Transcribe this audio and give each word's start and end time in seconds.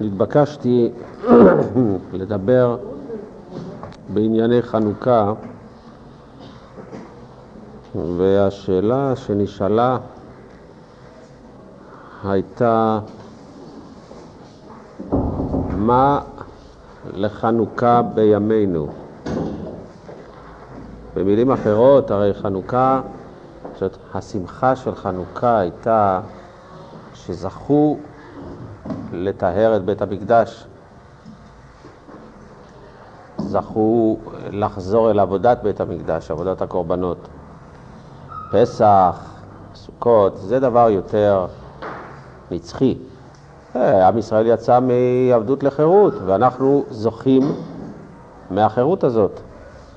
נתבקשתי 0.00 0.90
לדבר 2.12 2.76
בענייני 4.08 4.62
חנוכה, 4.62 5.32
והשאלה 8.16 9.16
שנשאלה 9.16 9.98
הייתה 12.24 12.98
מה 15.76 16.20
לחנוכה 17.14 18.02
בימינו? 18.02 18.88
במילים 21.14 21.50
אחרות, 21.50 22.10
הרי 22.10 22.34
חנוכה, 22.34 23.00
זאת 23.80 23.96
השמחה 24.14 24.76
של 24.76 24.94
חנוכה 24.94 25.58
הייתה 25.58 26.20
שזכו 27.14 27.96
לטהר 29.18 29.76
את 29.76 29.84
בית 29.84 30.02
המקדש, 30.02 30.66
זכו 33.38 34.16
לחזור 34.50 35.10
אל 35.10 35.18
עבודת 35.18 35.58
בית 35.62 35.80
המקדש, 35.80 36.30
עבודת 36.30 36.62
הקורבנות. 36.62 37.28
פסח, 38.52 39.24
סוכות, 39.74 40.36
זה 40.36 40.60
דבר 40.60 40.90
יותר 40.90 41.46
נצחי. 42.50 42.98
אה, 43.76 44.08
עם 44.08 44.18
ישראל 44.18 44.46
יצא 44.46 44.78
מעבדות 44.80 45.62
לחירות, 45.62 46.14
ואנחנו 46.26 46.84
זוכים 46.90 47.42
מהחירות 48.50 49.04
הזאת. 49.04 49.40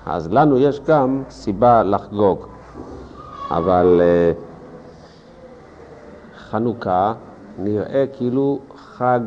אז 0.06 0.32
לנו 0.32 0.58
יש 0.58 0.80
גם 0.88 1.24
סיבה 1.30 1.84
לחגוג. 1.84 2.46
אבל 3.52 4.02
uh, 4.02 4.38
חנוכה 6.50 7.14
נראה 7.58 8.06
כאילו 8.18 8.60
חג 9.02 9.20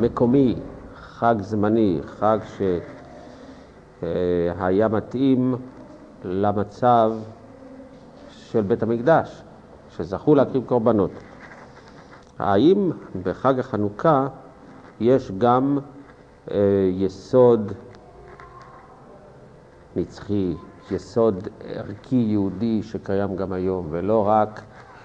מקומי, 0.00 0.54
חג 0.94 1.34
זמני, 1.40 2.00
חג 2.06 2.38
שהיה 4.00 4.88
מתאים 4.88 5.54
למצב 6.24 7.12
של 8.28 8.60
בית 8.60 8.82
המקדש, 8.82 9.42
שזכו 9.90 10.34
להקריב 10.34 10.64
קורבנות. 10.66 11.10
האם 12.38 12.90
בחג 13.22 13.58
החנוכה 13.58 14.26
יש 15.00 15.32
גם 15.38 15.78
אה, 16.50 16.56
יסוד 16.92 17.72
נצחי, 19.96 20.54
יסוד 20.90 21.48
ערכי 21.64 22.16
יהודי 22.16 22.82
שקיים 22.82 23.36
גם 23.36 23.52
היום, 23.52 23.86
ולא 23.90 24.28
רק 24.28 24.60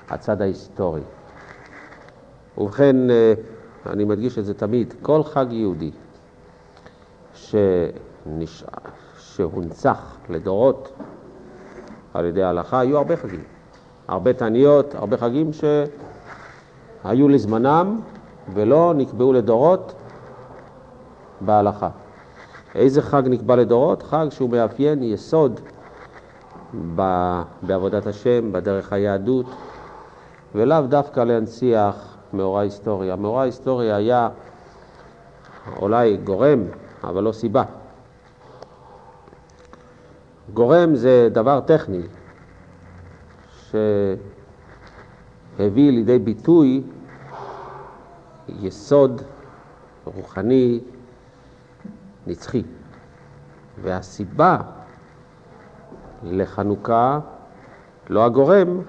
הצד 0.09 0.41
ההיסטורי. 0.41 1.01
ובכן, 2.57 3.09
אה, 3.09 3.33
אני 3.89 4.05
מדגיש 4.05 4.39
את 4.39 4.45
זה 4.45 4.53
תמיד, 4.53 4.93
כל 5.01 5.23
חג 5.23 5.45
יהודי 5.49 5.91
שנש... 7.33 8.63
שהונצח 9.19 10.17
לדורות 10.29 10.91
על 12.13 12.25
ידי 12.25 12.43
ההלכה, 12.43 12.79
היו 12.79 12.97
הרבה 12.97 13.15
חגים. 13.15 13.43
הרבה 14.07 14.33
תעניות, 14.33 14.95
הרבה 14.95 15.17
חגים 15.17 15.51
שהיו 15.53 17.29
לזמנם 17.29 18.01
ולא 18.53 18.93
נקבעו 18.95 19.33
לדורות 19.33 19.93
בהלכה. 21.41 21.89
איזה 22.75 23.01
חג 23.01 23.23
נקבע 23.25 23.55
לדורות? 23.55 24.03
חג 24.03 24.27
שהוא 24.29 24.49
מאפיין 24.49 25.03
יסוד 25.03 25.59
בעבודת 27.63 28.07
השם, 28.07 28.51
בדרך 28.51 28.93
היהדות, 28.93 29.45
ולאו 30.55 30.81
דווקא 30.87 31.19
להנציח 31.19 32.14
מאורע 32.35 32.61
היסטורי. 32.61 33.11
המאורע 33.11 33.41
ההיסטורי 33.41 33.93
היה 33.93 34.29
אולי 35.81 36.17
גורם, 36.17 36.63
אבל 37.03 37.23
לא 37.23 37.31
סיבה. 37.31 37.63
גורם 40.53 40.95
זה 40.95 41.29
דבר 41.31 41.61
טכני 41.61 42.01
שהביא 45.57 45.91
לידי 45.91 46.19
ביטוי 46.19 46.83
יסוד 48.49 49.21
רוחני 50.05 50.79
נצחי. 52.27 52.63
והסיבה 53.81 54.57
לחנוכה, 56.23 57.19
לא 58.09 58.25
הגורם, 58.25 58.81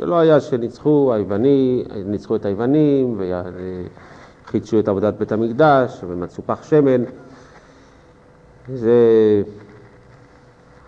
זה 0.00 0.06
לא 0.06 0.18
היה 0.18 0.40
שניצחו 0.40 1.12
היווני, 1.14 1.84
ניצחו 2.06 2.36
את 2.36 2.44
היוונים 2.44 3.20
וחידשו 4.44 4.78
את 4.78 4.88
עבודת 4.88 5.14
בית 5.14 5.32
המקדש 5.32 6.04
ומצאו 6.08 6.42
פח 6.46 6.62
שמן. 6.62 7.04
זה, 8.68 8.92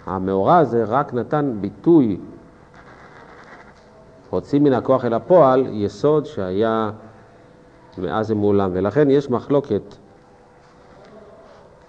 המאורע 0.06 0.58
הזה 0.58 0.84
רק 0.84 1.14
נתן 1.14 1.52
ביטוי, 1.60 2.20
הוציא 4.30 4.60
מן 4.60 4.72
הכוח 4.72 5.04
אל 5.04 5.14
הפועל, 5.14 5.66
יסוד 5.70 6.26
שהיה 6.26 6.90
מאז 7.98 8.30
ומעולם, 8.30 8.70
ולכן 8.72 9.10
יש 9.10 9.30
מחלוקת 9.30 9.94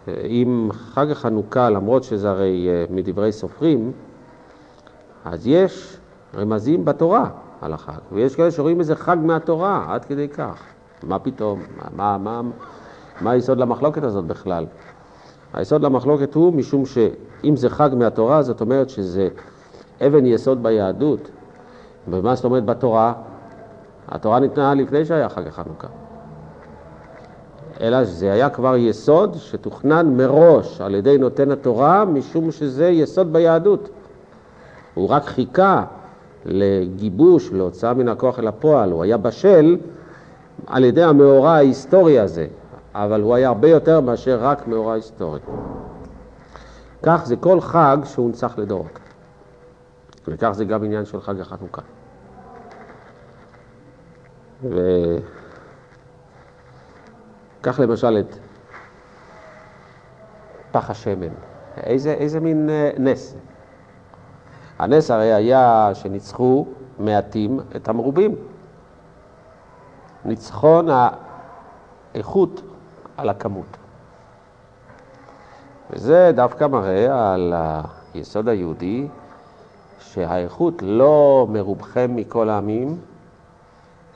עם 0.07 0.69
חג 0.73 1.11
החנוכה, 1.11 1.69
למרות 1.69 2.03
שזה 2.03 2.29
הרי 2.29 2.67
אה, 2.69 2.85
מדברי 2.89 3.31
סופרים, 3.31 3.91
אז 5.25 5.47
יש 5.47 5.97
רמזים 6.37 6.85
בתורה 6.85 7.29
על 7.61 7.73
החג, 7.73 7.99
ויש 8.11 8.35
כאלה 8.35 8.51
שרואים 8.51 8.79
איזה 8.79 8.95
חג 8.95 9.17
מהתורה, 9.23 9.85
עד 9.89 10.05
כדי 10.05 10.27
כך. 10.27 10.63
מה 11.03 11.19
פתאום? 11.19 11.59
מה, 11.95 12.17
מה, 12.17 12.41
מה 13.21 13.31
היסוד 13.31 13.57
למחלוקת 13.57 14.03
הזאת 14.03 14.25
בכלל? 14.25 14.65
היסוד 15.53 15.81
למחלוקת 15.81 16.33
הוא 16.33 16.53
משום 16.53 16.85
שאם 16.85 17.55
זה 17.55 17.69
חג 17.69 17.89
מהתורה, 17.93 18.41
זאת 18.41 18.61
אומרת 18.61 18.89
שזה 18.89 19.27
אבן 20.07 20.25
יסוד 20.25 20.63
ביהדות. 20.63 21.29
ומה 22.07 22.35
זאת 22.35 22.45
אומרת 22.45 22.65
בתורה? 22.65 23.13
התורה 24.07 24.39
ניתנה 24.39 24.73
לפני 24.73 25.05
שהיה 25.05 25.29
חג 25.29 25.47
החנוכה. 25.47 25.87
אלא 27.81 28.03
זה 28.03 28.31
היה 28.31 28.49
כבר 28.49 28.75
יסוד 28.75 29.35
שתוכנן 29.35 30.17
מראש 30.17 30.81
על 30.81 30.95
ידי 30.95 31.17
נותן 31.17 31.51
התורה, 31.51 32.05
משום 32.05 32.51
שזה 32.51 32.89
יסוד 32.89 33.33
ביהדות. 33.33 33.89
הוא 34.93 35.09
רק 35.09 35.25
חיכה 35.25 35.83
לגיבוש, 36.45 37.51
להוצאה 37.51 37.93
מן 37.93 38.07
הכוח 38.07 38.39
אל 38.39 38.47
הפועל, 38.47 38.91
הוא 38.91 39.03
היה 39.03 39.17
בשל 39.17 39.77
על 40.67 40.83
ידי 40.83 41.03
המאורע 41.03 41.51
ההיסטורי 41.51 42.19
הזה, 42.19 42.47
אבל 42.93 43.21
הוא 43.21 43.35
היה 43.35 43.47
הרבה 43.47 43.67
יותר 43.67 44.01
מאשר 44.01 44.39
רק 44.41 44.67
מאורע 44.67 44.93
היסטורי. 44.93 45.39
כך 47.03 47.21
זה 47.25 47.35
כל 47.35 47.61
חג 47.61 47.97
שהונצח 48.03 48.57
לדורות. 48.57 48.99
וכך 50.27 50.51
זה 50.51 50.65
גם 50.65 50.83
עניין 50.83 51.05
של 51.05 51.21
חג 51.21 51.39
החנוכה. 51.39 51.81
ו... 54.63 54.79
קח 57.61 57.79
למשל 57.79 58.17
את 58.19 58.35
פח 60.71 60.89
השמן. 60.89 61.33
איזה, 61.77 62.13
איזה 62.13 62.39
מין 62.39 62.69
אה, 62.69 62.91
נס. 62.97 63.35
הנס 64.79 65.11
הרי 65.11 65.33
היה 65.33 65.89
שניצחו 65.93 66.65
מעטים 66.99 67.59
את 67.75 67.89
המרובים. 67.89 68.35
ניצחון 70.25 70.87
האיכות 72.13 72.61
על 73.17 73.29
הכמות. 73.29 73.77
וזה 75.89 76.31
דווקא 76.35 76.67
מראה 76.67 77.33
על 77.33 77.53
היסוד 78.13 78.47
היהודי 78.47 79.07
שהאיכות 79.99 80.73
לא 80.81 81.47
מרובכם 81.49 82.15
מכל 82.15 82.49
העמים, 82.49 82.97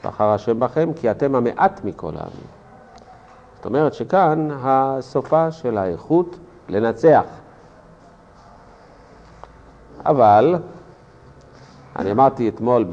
בחר 0.03 0.29
השם 0.29 0.59
בכם, 0.59 0.89
כי 0.95 1.11
אתם 1.11 1.35
המעט 1.35 1.81
מכל 1.83 2.11
העמים. 2.15 2.47
זאת 3.55 3.65
אומרת 3.65 3.93
שכאן 3.93 4.47
הסופה 4.61 5.51
של 5.51 5.77
האיכות 5.77 6.37
לנצח. 6.69 7.23
אבל, 10.07 10.55
אני 11.95 12.11
אמרתי 12.11 12.49
אתמול 12.49 12.85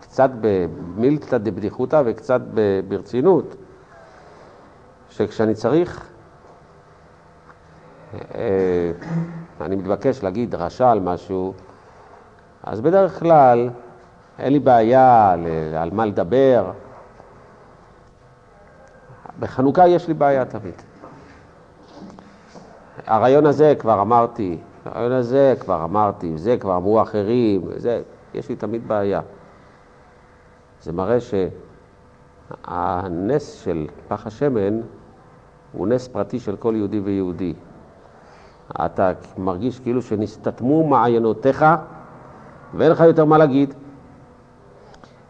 קצת 0.00 0.30
במילתא 0.40 1.38
דבדיחותא 1.38 2.02
וקצת 2.04 2.40
ברצינות, 2.88 3.56
שכשאני 5.10 5.54
צריך, 5.54 6.08
אה, 8.14 8.90
אני 9.60 9.76
מתבקש 9.76 10.22
להגיד 10.22 10.50
דרשה 10.50 10.90
על 10.90 11.00
משהו, 11.00 11.54
אז 12.62 12.80
בדרך 12.80 13.18
כלל 13.18 13.70
אין 14.38 14.52
לי 14.52 14.58
בעיה 14.58 15.30
על 15.76 15.90
מה 15.92 16.06
לדבר, 16.06 16.72
בחנוכה 19.40 19.88
יש 19.88 20.08
לי 20.08 20.14
בעיה 20.14 20.44
תמיד. 20.44 20.74
הרעיון 23.06 23.46
הזה 23.46 23.74
כבר 23.78 24.00
אמרתי, 24.00 24.58
הרעיון 24.86 25.12
הזה 25.12 25.54
כבר 25.60 25.84
אמרתי, 25.84 26.38
זה 26.38 26.56
כבר 26.60 26.76
אמרו 26.76 27.02
אחרים, 27.02 27.62
זה, 27.76 28.02
יש 28.34 28.48
לי 28.48 28.56
תמיד 28.56 28.88
בעיה. 28.88 29.20
זה 30.82 30.92
מראה 30.92 31.18
הנס 32.64 33.52
של 33.52 33.86
פח 34.08 34.26
השמן 34.26 34.80
הוא 35.72 35.88
נס 35.88 36.08
פרטי 36.08 36.40
של 36.40 36.56
כל 36.56 36.74
יהודי 36.76 37.00
ויהודי. 37.00 37.54
אתה 38.84 39.12
מרגיש 39.38 39.80
כאילו 39.80 40.02
שנסתתמו 40.02 40.88
מעיינותיך 40.88 41.64
ואין 42.74 42.92
לך 42.92 43.00
יותר 43.00 43.24
מה 43.24 43.38
להגיד. 43.38 43.74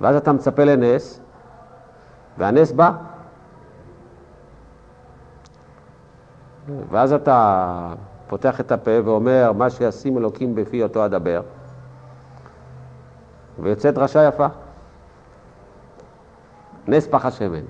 ואז 0.00 0.16
אתה 0.16 0.32
מצפה 0.32 0.64
לנס, 0.64 1.20
והנס 2.38 2.72
בא. 2.72 2.90
ואז 6.90 7.12
אתה 7.12 7.92
פותח 8.28 8.60
את 8.60 8.72
הפה 8.72 8.90
ואומר, 9.04 9.52
מה 9.52 9.70
שישים 9.70 10.18
אלוקים 10.18 10.54
בפי 10.54 10.82
אותו 10.82 11.04
אדבר, 11.04 11.40
ויוצאת 13.58 13.94
דרשה 13.94 14.28
יפה. 14.28 14.46
נס 16.88 17.06
פח 17.06 17.26
השמן. 17.26 17.64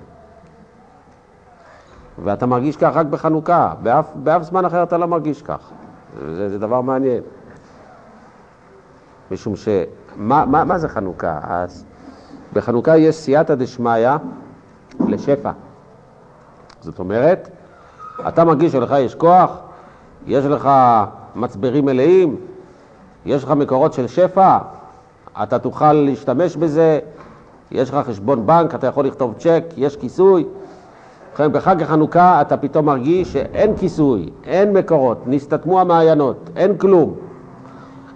ואתה 2.23 2.45
מרגיש 2.45 2.77
כך 2.77 2.91
רק 2.95 3.05
בחנוכה, 3.05 3.73
באף, 3.83 4.11
באף 4.15 4.41
זמן 4.41 4.65
אחר 4.65 4.83
אתה 4.83 4.97
לא 4.97 5.07
מרגיש 5.07 5.41
כך. 5.41 5.71
זה, 6.19 6.49
זה 6.49 6.59
דבר 6.59 6.81
מעניין. 6.81 7.23
משום 9.31 9.55
ש... 9.55 9.67
מה, 10.15 10.45
מה, 10.45 10.63
מה 10.63 10.77
זה 10.77 10.89
חנוכה? 10.89 11.39
אז 11.43 11.85
בחנוכה 12.53 12.97
יש 12.97 13.15
סייעתא 13.15 13.55
דשמיא 13.55 14.09
לשפע. 15.07 15.51
זאת 16.81 16.99
אומרת, 16.99 17.49
אתה 18.27 18.45
מרגיש 18.45 18.71
שלך 18.71 18.95
יש 18.99 19.15
כוח, 19.15 19.66
יש 20.27 20.45
לך 20.45 20.69
מצברים 21.35 21.85
מלאים, 21.85 22.35
יש 23.25 23.43
לך 23.43 23.51
מקורות 23.51 23.93
של 23.93 24.07
שפע, 24.07 24.57
אתה 25.43 25.59
תוכל 25.59 25.93
להשתמש 25.93 26.55
בזה, 26.55 26.99
יש 27.71 27.89
לך 27.89 28.07
חשבון 28.07 28.45
בנק, 28.45 28.75
אתה 28.75 28.87
יכול 28.87 29.05
לכתוב 29.05 29.33
צ'ק, 29.37 29.63
יש 29.77 29.97
כיסוי. 29.97 30.45
ובכן, 31.39 31.51
בחג 31.51 31.81
החנוכה 31.81 32.41
אתה 32.41 32.57
פתאום 32.57 32.85
מרגיש 32.85 33.33
שאין 33.33 33.77
כיסוי, 33.77 34.29
אין 34.43 34.73
מקורות, 34.73 35.23
נסתתמו 35.25 35.81
המעיינות, 35.81 36.49
אין 36.55 36.77
כלום. 36.77 37.15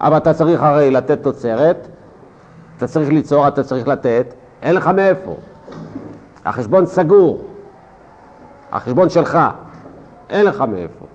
אבל 0.02 0.18
אתה 0.18 0.34
צריך 0.34 0.64
הרי 0.64 0.92
לתת 0.92 1.24
תוצרת, 1.24 1.88
אתה 2.78 2.88
צריך 2.88 3.10
ליצור, 3.10 3.48
אתה 3.48 3.64
צריך 3.64 3.88
לתת, 3.88 4.34
אין 4.62 4.76
לך 4.76 4.88
מאיפה. 4.88 5.36
החשבון 6.46 6.86
סגור, 6.86 7.42
החשבון 8.72 9.10
שלך, 9.10 9.40
אין 10.30 10.46
לך 10.46 10.62
מאיפה. 10.62 11.11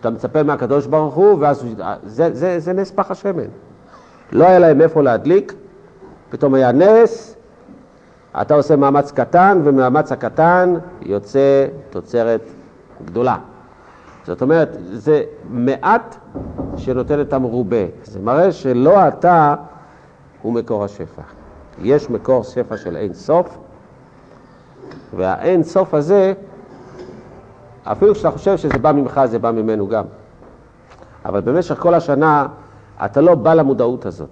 אתה 0.00 0.10
מצפה 0.10 0.42
מהקדוש 0.42 0.86
ברוך 0.86 1.14
הוא, 1.14 1.36
ואז 1.40 1.66
זה, 2.04 2.34
זה, 2.34 2.58
זה 2.58 2.72
נס 2.72 2.90
פח 2.90 3.10
השמן. 3.10 3.48
לא 4.32 4.44
היה 4.46 4.58
להם 4.58 4.80
איפה 4.80 5.02
להדליק, 5.02 5.54
פתאום 6.30 6.54
היה 6.54 6.72
נס, 6.72 7.36
אתה 8.40 8.54
עושה 8.54 8.76
מאמץ 8.76 9.12
קטן, 9.12 9.60
ומאמץ 9.64 10.12
הקטן 10.12 10.74
יוצא 11.02 11.66
תוצרת 11.90 12.40
גדולה. 13.04 13.36
זאת 14.26 14.42
אומרת, 14.42 14.76
זה 14.92 15.22
מעט 15.50 16.16
שנותן 16.76 17.20
את 17.20 17.32
המרובה. 17.32 17.84
זה 18.04 18.20
מראה 18.20 18.52
שלא 18.52 19.08
אתה 19.08 19.54
הוא 20.42 20.52
מקור 20.52 20.84
השפע. 20.84 21.22
יש 21.82 22.10
מקור 22.10 22.44
שפע 22.44 22.76
של 22.76 22.96
אין 22.96 23.14
סוף, 23.14 23.58
והאין 25.16 25.62
סוף 25.62 25.94
הזה, 25.94 26.32
אפילו 27.84 28.14
כשאתה 28.14 28.30
חושב 28.30 28.56
שזה 28.56 28.78
בא 28.78 28.92
ממך, 28.92 29.20
זה 29.24 29.38
בא 29.38 29.50
ממנו 29.50 29.88
גם. 29.88 30.04
אבל 31.24 31.40
במשך 31.40 31.78
כל 31.78 31.94
השנה 31.94 32.46
אתה 33.04 33.20
לא 33.20 33.34
בא 33.34 33.54
למודעות 33.54 34.06
הזאת. 34.06 34.30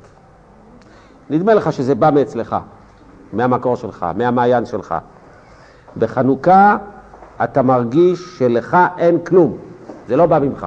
נדמה 1.31 1.55
לך 1.55 1.73
שזה 1.73 1.95
בא 1.95 2.11
מאצלך, 2.15 2.57
מהמקור 3.33 3.77
שלך, 3.77 4.07
מהמעיין 4.17 4.65
שלך. 4.65 4.95
בחנוכה 5.97 6.77
אתה 7.45 7.63
מרגיש 7.63 8.39
שלך 8.39 8.77
אין 8.99 9.25
כלום, 9.25 9.57
זה 10.09 10.17
לא 10.17 10.27
בא 10.27 10.39
ממך. 10.39 10.67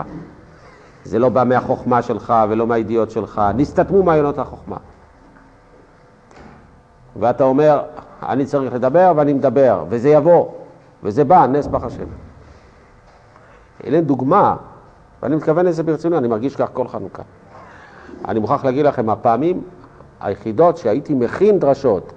זה 1.03 1.19
לא 1.19 1.29
בא 1.29 1.43
מהחוכמה 1.43 2.01
שלך 2.01 2.33
ולא 2.49 2.67
מהידיעות 2.67 3.11
שלך, 3.11 3.41
נסתתמו 3.55 4.03
מעיינות 4.03 4.39
החוכמה. 4.39 4.77
ואתה 7.19 7.43
אומר, 7.43 7.81
אני 8.23 8.45
צריך 8.45 8.73
לדבר 8.73 9.13
ואני 9.15 9.33
מדבר, 9.33 9.85
וזה 9.89 10.09
יבוא, 10.09 10.47
וזה 11.03 11.23
בא, 11.23 11.47
נס 11.47 11.67
בח 11.67 11.83
השם. 11.83 12.30
הנה 13.83 14.01
דוגמה, 14.01 14.55
ואני 15.23 15.35
מתכוון 15.35 15.65
לזה 15.65 15.83
ברצינות, 15.83 16.19
אני 16.19 16.27
מרגיש 16.27 16.55
כך 16.55 16.69
כל 16.73 16.87
חנוכה. 16.87 17.23
אני 18.27 18.39
מוכרח 18.39 18.65
להגיד 18.65 18.85
לכם, 18.85 19.09
הפעמים 19.09 19.61
היחידות 20.21 20.77
שהייתי 20.77 21.13
מכין 21.13 21.59
דרשות 21.59 22.13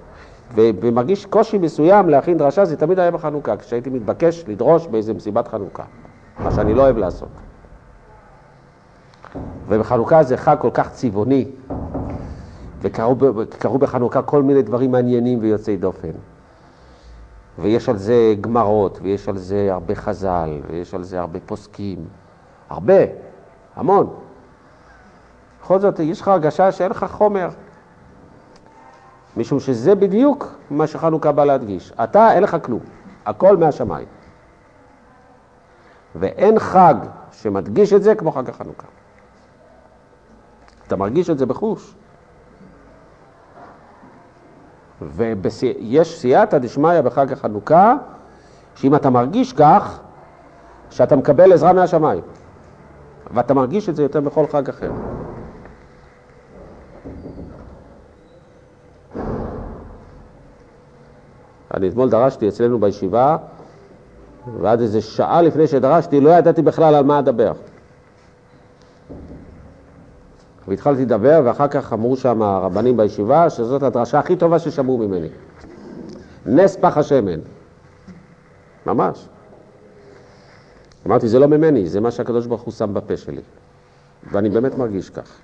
ומרגיש 0.55 1.25
קושי 1.25 1.57
מסוים 1.57 2.09
להכין 2.09 2.37
דרשה, 2.37 2.65
זה 2.65 2.77
תמיד 2.77 2.99
היה 2.99 3.11
בחנוכה, 3.11 3.57
כשהייתי 3.57 3.89
מתבקש 3.89 4.45
לדרוש 4.47 4.87
באיזה 4.87 5.13
מסיבת 5.13 5.47
חנוכה, 5.47 5.83
מה 6.39 6.51
שאני 6.51 6.73
לא 6.73 6.81
אוהב 6.81 6.97
לעשות. 6.97 7.29
ובחנוכה 9.67 10.23
זה 10.23 10.37
חג 10.37 10.55
כל 10.59 10.69
כך 10.73 10.91
צבעוני, 10.91 11.45
וקרו 12.81 13.77
בחנוכה 13.77 14.21
כל 14.21 14.43
מיני 14.43 14.61
דברים 14.61 14.91
מעניינים 14.91 15.39
ויוצאי 15.41 15.77
דופן. 15.77 16.09
ויש 17.59 17.89
על 17.89 17.97
זה 17.97 18.35
גמרות, 18.41 18.99
ויש 19.01 19.29
על 19.29 19.37
זה 19.37 19.73
הרבה 19.73 19.95
חז"ל, 19.95 20.61
ויש 20.69 20.93
על 20.93 21.03
זה 21.03 21.19
הרבה 21.19 21.39
פוסקים. 21.45 22.05
הרבה, 22.69 22.93
המון. 23.75 24.13
בכל 25.61 25.79
זאת, 25.79 25.99
יש 25.99 26.21
לך 26.21 26.27
הרגשה 26.27 26.71
שאין 26.71 26.91
לך 26.91 27.05
חומר. 27.11 27.49
משום 29.37 29.59
שזה 29.59 29.95
בדיוק 29.95 30.55
מה 30.69 30.87
שחנוכה 30.87 31.31
בא 31.31 31.45
להדגיש. 31.45 31.93
אתה, 32.03 32.33
אין 32.33 32.43
לך 32.43 32.57
כלום, 32.63 32.79
הכל 33.25 33.57
מהשמיים. 33.57 34.07
ואין 36.15 36.59
חג 36.59 36.95
שמדגיש 37.31 37.93
את 37.93 38.03
זה 38.03 38.15
כמו 38.15 38.31
חג 38.31 38.49
החנוכה. 38.49 38.87
אתה 40.87 40.95
מרגיש 40.95 41.29
את 41.29 41.37
זה 41.37 41.45
בחוש. 41.45 41.95
ויש 45.01 46.19
סייעתא 46.19 46.57
דשמיא 46.57 47.01
בחג 47.01 47.31
החנוכה, 47.31 47.95
שאם 48.75 48.95
אתה 48.95 49.09
מרגיש 49.09 49.53
כך, 49.53 49.99
שאתה 50.89 51.15
מקבל 51.15 51.53
עזרה 51.53 51.73
מהשמיים. 51.73 52.21
ואתה 53.33 53.53
מרגיש 53.53 53.89
את 53.89 53.95
זה 53.95 54.03
יותר 54.03 54.21
מכל 54.21 54.47
חג 54.47 54.69
אחר. 54.69 54.91
אני 61.73 61.89
אתמול 61.89 62.09
דרשתי 62.09 62.47
אצלנו 62.47 62.79
בישיבה, 62.79 63.37
ועד 64.61 64.81
איזה 64.81 65.01
שעה 65.01 65.41
לפני 65.41 65.67
שדרשתי 65.67 66.21
לא 66.21 66.29
ידעתי 66.29 66.61
בכלל 66.61 66.95
על 66.95 67.03
מה 67.03 67.19
אדבר. 67.19 67.51
והתחלתי 70.67 71.01
לדבר, 71.01 71.41
ואחר 71.45 71.67
כך 71.67 71.93
אמרו 71.93 72.17
שם 72.17 72.41
הרבנים 72.41 72.97
בישיבה 72.97 73.49
שזאת 73.49 73.83
הדרשה 73.83 74.19
הכי 74.19 74.35
טובה 74.35 74.59
ששמעו 74.59 74.97
ממני. 74.97 75.27
נס 76.45 76.75
פח 76.75 76.97
השמן. 76.97 77.39
ממש. 78.85 79.29
אמרתי, 81.07 81.27
זה 81.27 81.39
לא 81.39 81.47
ממני, 81.47 81.87
זה 81.87 82.01
מה 82.01 82.11
שהקדוש 82.11 82.45
ברוך 82.47 82.61
הוא 82.61 82.73
שם 82.73 82.93
בפה 82.93 83.17
שלי. 83.17 83.41
ואני 84.31 84.49
באמת 84.49 84.77
מרגיש 84.77 85.09
כך. 85.09 85.39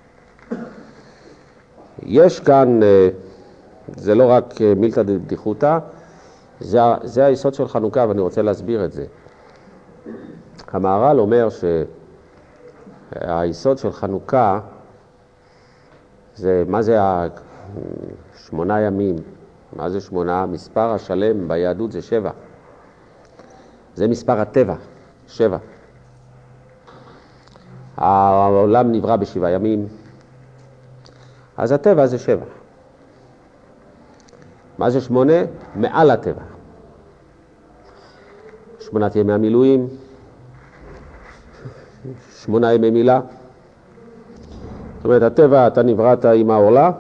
יש 2.04 2.40
כאן, 2.40 2.84
אה, 2.84 3.10
זה 3.96 4.16
לא 4.16 4.32
רק 4.32 4.62
אה, 4.62 4.74
מילתא 4.76 5.04
דדיחותא, 5.04 5.80
זה, 6.60 6.80
זה 7.04 7.26
היסוד 7.26 7.54
של 7.54 7.68
חנוכה 7.68 8.06
ואני 8.10 8.22
רוצה 8.22 8.42
להסביר 8.42 8.86
את 8.86 8.92
זה. 8.92 9.06
המהר"ל 10.72 11.20
אומר 11.20 11.48
שהיסוד 13.12 13.78
של 13.78 13.92
חנוכה 13.92 14.60
זה, 16.36 16.64
מה 16.68 16.82
זה 16.82 16.98
שמונה 18.48 18.82
ימים? 18.82 19.16
מה 19.74 19.90
זה 19.90 20.02
שמונה? 20.02 20.46
מספר 20.46 20.90
השלם 20.90 21.48
ביהדות 21.48 21.92
זה 21.92 22.02
שבע. 22.02 22.32
זה 23.96 24.08
מספר 24.08 24.40
הטבע, 24.40 24.76
שבע. 25.28 25.58
העולם 27.98 28.92
נברא 28.92 29.16
בשבעה 29.16 29.52
ימים, 29.52 29.88
אז 31.58 31.72
הטבע 31.72 32.06
זה 32.06 32.18
שבע. 32.18 32.46
מה 34.78 34.90
זה 34.90 35.02
שמונה? 35.02 35.34
מעל 35.76 36.12
הטבע. 36.12 36.42
שמונת 38.80 39.16
ימי 39.16 39.34
המילואים, 39.34 39.88
שמונה 42.32 42.74
ימי 42.74 42.90
מילה. 42.92 43.22
זאת 45.02 45.06
אומרת, 45.06 45.22
הטבע, 45.22 45.68
אתה 45.68 45.84
נבראת 45.84 46.26
עם 46.26 46.52
העורלה, 46.52 46.92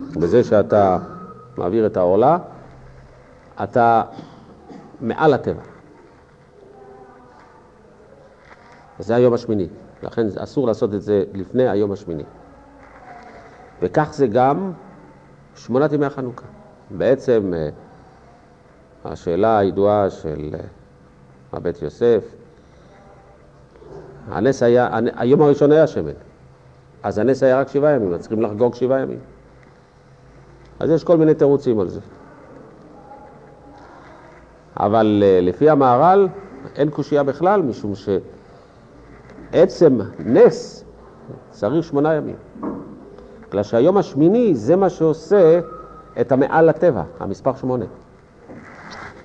בזה 0.00 0.44
שאתה 0.44 0.98
מעביר 1.56 1.86
את 1.86 1.96
העורלה, 1.96 2.38
אתה 3.62 4.02
מעל 5.00 5.34
הטבע. 5.34 5.62
זה 8.98 9.14
היום 9.14 9.34
השמיני, 9.34 9.66
לכן 10.02 10.26
אסור 10.38 10.66
לעשות 10.66 10.94
את 10.94 11.02
זה 11.02 11.24
לפני 11.34 11.68
היום 11.68 11.92
השמיני. 11.92 12.24
וכך 13.82 14.08
זה 14.12 14.26
גם 14.26 14.72
שמונת 15.56 15.92
ימי 15.92 16.06
החנוכה. 16.06 16.46
בעצם 16.90 17.52
אה, 17.56 17.68
השאלה 19.04 19.58
הידועה 19.58 20.10
של 20.10 20.54
הבית 21.52 21.82
יוסף, 21.82 22.24
הנס 24.28 24.62
היה, 24.62 24.88
היום 25.16 25.42
הראשון 25.42 25.72
היה 25.72 25.86
שמן, 25.86 26.12
אז 27.02 27.18
הנס 27.18 27.42
היה 27.42 27.60
רק 27.60 27.68
שבעה 27.68 27.92
ימים, 27.92 28.14
אז 28.14 28.20
צריכים 28.20 28.42
לחגוג 28.42 28.74
שבעה 28.74 29.00
ימים. 29.00 29.18
אז 30.80 30.90
יש 30.90 31.04
כל 31.04 31.16
מיני 31.16 31.34
תירוצים 31.34 31.80
על 31.80 31.88
זה. 31.88 32.00
אבל 34.76 35.22
אה, 35.26 35.40
לפי 35.42 35.70
המהר"ל 35.70 36.28
אין 36.76 36.90
קושייה 36.90 37.22
בכלל, 37.22 37.62
משום 37.62 37.92
שעצם 39.52 39.98
נס 40.18 40.84
צריך 41.50 41.84
שמונה 41.84 42.14
ימים. 42.14 42.36
בגלל 43.48 43.62
שהיום 43.62 43.96
השמיני 43.96 44.54
זה 44.54 44.76
מה 44.76 44.90
שעושה 44.90 45.60
את 46.20 46.32
המעל 46.32 46.68
לטבע, 46.68 47.02
המספר 47.20 47.54
שמונה. 47.54 47.84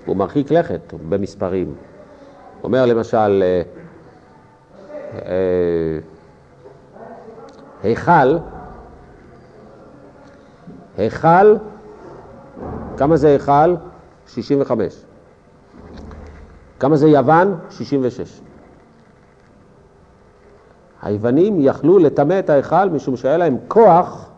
הוא 0.05 0.15
מרחיק 0.15 0.51
לכת 0.51 0.93
במספרים. 1.09 1.75
אומר 2.63 2.85
למשל, 2.85 3.43
אה, 3.43 3.61
אה, 5.13 5.99
היכל, 7.83 8.37
היכל, 10.97 11.55
כמה 12.97 13.17
זה 13.17 13.27
היכל? 13.27 13.75
65. 14.27 15.03
כמה 16.79 16.95
זה 16.95 17.07
יוון? 17.07 17.55
66. 17.69 18.41
היוונים 21.01 21.55
יכלו 21.59 21.99
לטמא 21.99 22.39
את 22.39 22.49
ההיכל 22.49 22.89
משום 22.89 23.17
שהיה 23.17 23.37
להם 23.37 23.57
כוח 23.67 24.29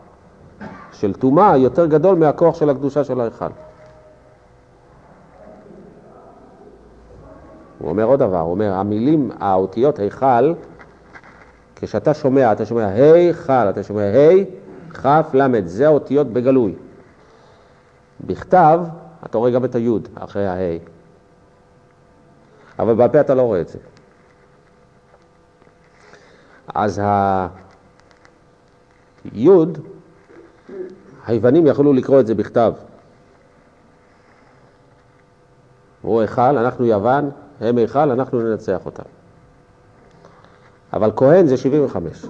של 0.92 1.14
טומאה 1.14 1.56
יותר 1.56 1.86
גדול 1.86 2.18
מהכוח 2.18 2.54
של 2.54 2.70
הקדושה 2.70 3.04
של 3.04 3.20
ההיכל. 3.20 3.46
הוא 7.78 7.88
אומר 7.88 8.04
עוד 8.04 8.18
דבר, 8.18 8.40
הוא 8.40 8.50
אומר, 8.50 8.72
המילים, 8.72 9.30
האותיות 9.40 9.98
היכל, 9.98 10.52
כשאתה 11.80 12.14
שומע, 12.14 12.52
אתה 12.52 12.66
שומע 12.66 12.86
היכל, 12.86 13.52
אתה 13.52 13.82
שומע 13.82 14.02
ה', 14.02 14.44
כ', 14.94 15.34
ל', 15.34 15.66
זה 15.66 15.86
האותיות 15.86 16.26
בגלוי. 16.26 16.74
בכתב, 18.20 18.80
אתה 19.26 19.38
רואה 19.38 19.50
גם 19.50 19.64
את 19.64 19.74
היוד 19.74 20.08
אחרי 20.14 20.46
הה'. 20.46 20.78
אבל 22.78 22.94
בעל 22.94 23.08
פה 23.08 23.20
אתה 23.20 23.34
לא 23.34 23.42
רואה 23.42 23.60
את 23.60 23.68
זה. 23.68 23.78
אז 26.74 27.02
היוד, 29.24 29.78
היוונים 31.26 31.66
יכלו 31.66 31.92
לקרוא 31.92 32.20
את 32.20 32.26
זה 32.26 32.34
בכתב. 32.34 32.72
הוא 36.02 36.20
היכל, 36.20 36.58
אנחנו 36.58 36.84
יוון, 36.86 37.30
הם 37.60 37.78
היכל, 37.78 38.10
אנחנו 38.10 38.40
ננצח 38.40 38.86
אותם. 38.86 39.19
אבל 40.92 41.12
כהן 41.16 41.46
זה 41.46 41.56
75, 41.56 42.26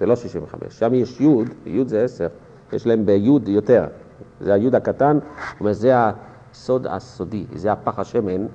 זה 0.00 0.06
לא 0.06 0.16
65. 0.16 0.78
שם 0.78 0.94
יש 0.94 1.20
יוד, 1.20 1.48
יוד 1.66 1.88
זה 1.88 2.04
10, 2.04 2.26
יש 2.72 2.86
להם 2.86 3.06
ביוד 3.06 3.48
יותר. 3.48 3.86
זה 4.40 4.54
היוד 4.54 4.74
הקטן, 4.74 5.18
זאת 5.50 5.60
אומרת, 5.60 5.76
זה 5.76 5.92
הסוד 5.96 6.86
הסודי, 6.86 7.44
זה 7.54 7.72
הפח 7.72 7.98
השמן 7.98 8.46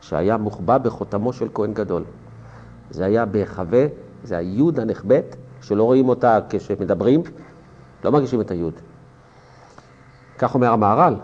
שהיה 0.00 0.36
מוחבא 0.36 0.78
בחותמו 0.78 1.32
של 1.32 1.48
כהן 1.54 1.74
גדול. 1.74 2.04
זה 2.90 3.04
היה 3.04 3.24
בהיחווה, 3.24 3.86
זה 4.24 4.36
היוד 4.36 4.80
הנחבאת, 4.80 5.36
שלא 5.62 5.82
רואים 5.82 6.08
אותה 6.08 6.38
כשמדברים, 6.48 7.22
לא 8.04 8.12
מרגישים 8.12 8.40
את 8.40 8.50
היוד. 8.50 8.74
כך 10.38 10.54
אומר 10.54 10.72
המהר"ל, 10.72 11.14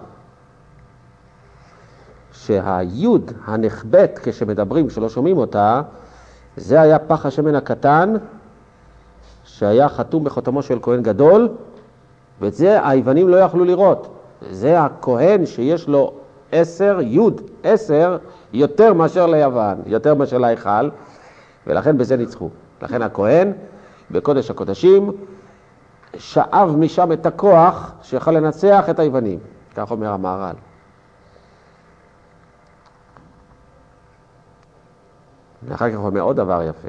שהיוד 2.33 3.33
הנחבאת 3.45 4.19
כשמדברים, 4.23 4.89
כשלא 4.89 5.09
שומעים 5.09 5.37
אותה, 5.37 5.83
זה 6.61 6.81
היה 6.81 6.99
פח 6.99 7.27
השמן 7.27 7.55
הקטן 7.55 8.15
שהיה 9.45 9.89
חתום 9.89 10.25
בחותמו 10.25 10.63
של 10.63 10.79
כהן 10.83 11.03
גדול, 11.03 11.49
ואת 12.41 12.55
זה 12.55 12.89
היוונים 12.89 13.29
לא 13.29 13.37
יכלו 13.37 13.65
לראות. 13.65 14.15
זה 14.51 14.81
הכהן 14.81 15.47
שיש 15.47 15.89
לו 15.89 16.13
עשר, 16.53 16.99
יוד, 17.03 17.41
עשר, 17.63 18.19
יותר 18.53 18.93
מאשר 18.93 19.27
ליוון, 19.27 19.75
יותר 19.87 20.15
מאשר 20.15 20.39
להיכל, 20.39 20.89
ולכן 21.67 21.99
בזה 21.99 22.17
ניצחו. 22.17 22.49
לכן 22.83 23.03
הכהן 23.03 23.53
בקודש 24.11 24.51
הקודשים 24.51 25.13
שאב 26.17 26.77
משם 26.77 27.13
את 27.13 27.27
הכוח 27.27 27.93
שיכל 28.03 28.31
לנצח 28.31 28.91
את 28.91 28.99
היוונים, 28.99 29.39
כך 29.77 29.91
אומר 29.91 30.13
המהר"ל. 30.13 30.70
ואחר 35.63 35.91
כך 35.91 35.97
הוא 35.97 36.07
אומר 36.07 36.21
עוד 36.21 36.37
דבר 36.37 36.63
יפה. 36.63 36.89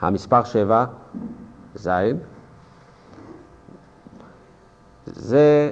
המספר 0.00 0.44
שבע, 0.44 0.84
זין, 1.74 2.18
זה 5.06 5.70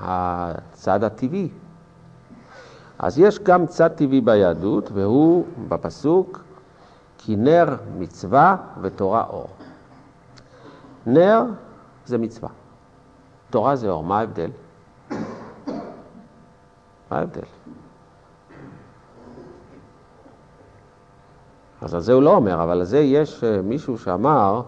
הצד 0.00 1.04
הטבעי. 1.04 1.48
אז 2.98 3.18
יש 3.18 3.38
גם 3.38 3.66
צד 3.66 3.88
טבעי 3.88 4.20
ביהדות, 4.20 4.90
והוא 4.92 5.46
בפסוק, 5.68 6.44
כי 7.18 7.36
נר 7.36 7.76
מצווה 7.98 8.56
ותורה 8.80 9.24
אור. 9.28 9.48
נר 11.06 11.42
זה 12.06 12.18
מצווה, 12.18 12.48
תורה 13.50 13.76
זה 13.76 13.90
אור, 13.90 14.04
מה 14.04 14.18
ההבדל? 14.18 14.50
מה 17.10 17.18
ההבדל? 17.18 17.42
אז 21.82 21.94
על 21.94 22.00
זה 22.00 22.12
הוא 22.12 22.22
לא 22.22 22.34
אומר, 22.34 22.62
אבל 22.62 22.72
על 22.72 22.84
זה 22.84 22.98
יש 22.98 23.44
אה, 23.44 23.62
מישהו 23.62 23.98
שאמר 23.98 24.62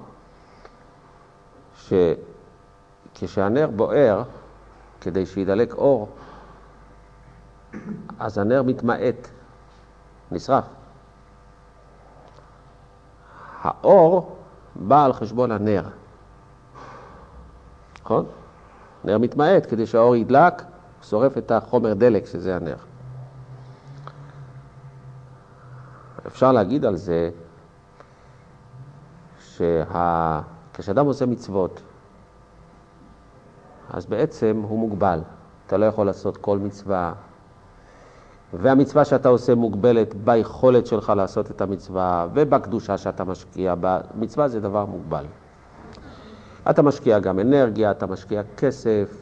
שכשהנר 3.15 3.71
בוער, 3.77 4.23
כדי 5.01 5.27
שידלק 5.27 5.75
אור, 5.75 6.09
אז 8.19 8.39
הנר 8.39 8.63
מתמעט, 8.63 9.29
נשרף. 10.33 10.65
האור 13.63 14.37
בא 14.75 15.05
על 15.05 15.13
חשבון 15.13 15.53
הנר, 15.53 15.83
נכון? 18.03 18.27
נר 19.05 19.19
מתמעט, 19.19 19.71
כדי 19.71 19.87
שהאור 19.87 20.17
ידלק, 20.17 20.63
שורף 21.03 21.39
את 21.39 21.51
החומר 21.51 21.95
דלק, 21.95 22.27
שזה 22.27 22.57
הנר. 22.57 22.77
אפשר 26.27 26.53
להגיד 26.53 26.85
על 26.85 26.97
זה 26.97 27.31
שכשאדם 29.41 31.07
עושה 31.07 31.27
מצוות, 31.27 31.83
אז 33.91 34.07
בעצם 34.07 34.63
הוא 34.69 34.79
מוגבל. 34.79 35.21
אתה 35.67 35.77
לא 35.77 35.87
יכול 35.87 36.07
לעשות 36.07 36.37
כל 36.37 36.59
מצווה, 36.59 37.13
והמצווה 38.53 39.05
שאתה 39.05 39.29
עושה 39.29 39.55
מוגבלת 39.55 40.15
ביכולת 40.15 40.87
שלך 40.87 41.13
לעשות 41.17 41.51
את 41.51 41.61
המצווה 41.61 42.27
ובקדושה 42.35 42.99
שאתה 42.99 43.25
משקיע 43.25 43.75
בה. 43.75 44.01
מצווה 44.15 44.49
זה 44.49 44.61
דבר 44.61 44.85
מוגבל. 44.85 45.25
אתה 46.71 46.83
משקיע 46.83 47.19
גם 47.19 47.41
אנרגיה, 47.41 47.91
אתה 47.91 48.07
משקיע 48.07 48.43
כסף, 48.57 49.21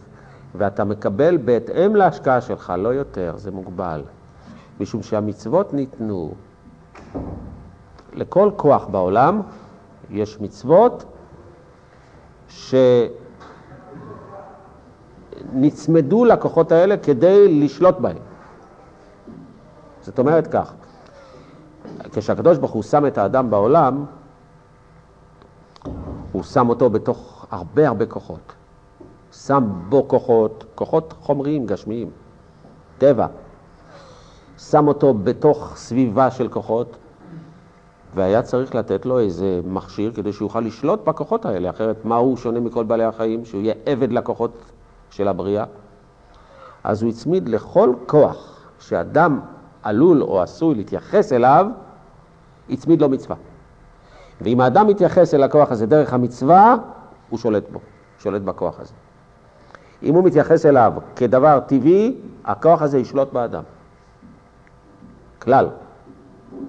ואתה 0.55 0.85
מקבל 0.85 1.37
בהתאם 1.37 1.97
להשקעה 1.97 2.41
שלך, 2.41 2.73
לא 2.79 2.89
יותר, 2.89 3.33
זה 3.37 3.51
מוגבל. 3.51 4.03
משום 4.81 5.03
שהמצוות 5.03 5.75
ניתנו 5.75 6.35
לכל 8.13 8.51
כוח 8.57 8.87
בעולם, 8.87 9.41
יש 10.11 10.41
מצוות 10.41 11.05
שנצמדו 15.53 16.25
לכוחות 16.25 16.73
האלה 16.73 16.97
כדי 16.97 17.61
לשלוט 17.65 17.99
בהם. 17.99 18.17
זאת 20.01 20.19
אומרת 20.19 20.47
כך, 20.47 20.73
כשהקדוש 22.13 22.59
ברוך 22.59 22.73
הוא 22.73 22.83
שם 22.83 23.07
את 23.07 23.19
האדם 23.19 23.51
בעולם, 23.51 24.05
הוא 26.33 26.43
שם 26.43 26.69
אותו 26.69 26.91
בתוך 26.91 27.47
הרבה 27.51 27.89
הרבה 27.89 28.07
כוחות. 28.07 28.53
שם 29.33 29.65
בו 29.89 30.09
כוחות, 30.09 30.65
כוחות 30.75 31.15
חומריים, 31.21 31.67
גשמיים, 31.67 32.11
טבע. 32.99 33.27
שם 34.71 34.89
אותו 34.89 35.15
בתוך 35.15 35.73
סביבה 35.77 36.31
של 36.31 36.49
כוחות, 36.49 36.97
והיה 38.15 38.43
צריך 38.43 38.75
לתת 38.75 39.07
לו 39.07 39.19
איזה 39.19 39.61
מכשיר 39.67 40.13
כדי 40.15 40.33
שהוא 40.33 40.47
יוכל 40.47 40.61
לשלוט 40.61 41.05
בכוחות 41.05 41.45
האלה, 41.45 41.71
אחרת 41.71 42.05
מה 42.05 42.17
הוא 42.17 42.37
שונה 42.37 42.61
מכל 42.61 42.85
בעלי 42.85 43.05
החיים? 43.05 43.45
שהוא 43.45 43.63
יהיה 43.63 43.75
עבד 43.87 44.13
לכוחות 44.13 44.53
של 45.11 45.29
הבריאה. 45.29 45.65
אז 46.85 47.03
הוא 47.03 47.11
הצמיד 47.11 47.49
לכל 47.49 47.95
כוח 48.07 48.67
שאדם 48.81 49.41
עלול 49.83 50.23
או 50.23 50.43
עשוי 50.43 50.75
להתייחס 50.75 51.33
אליו, 51.33 51.67
הצמיד 52.71 53.01
לו 53.03 53.09
מצווה. 53.09 53.37
ואם 54.41 54.61
האדם 54.61 54.87
מתייחס 54.87 55.35
אל 55.35 55.43
הכוח 55.43 55.71
הזה 55.71 55.87
דרך 55.87 56.13
המצווה, 56.13 56.77
הוא 57.31 57.39
שולט 57.39 57.65
בו, 57.73 57.79
שולט 58.19 58.43
בכוח 58.43 58.81
הזה. 58.81 58.95
אם 60.03 60.15
הוא 60.15 60.25
מתייחס 60.25 60.67
אליו 60.67 60.93
כדבר 61.17 61.61
טבעי, 61.67 62.17
הכוח 62.45 62.83
הזה 62.83 62.99
ישלוט 62.99 63.33
באדם. 63.33 63.63
כלל. 65.43 65.69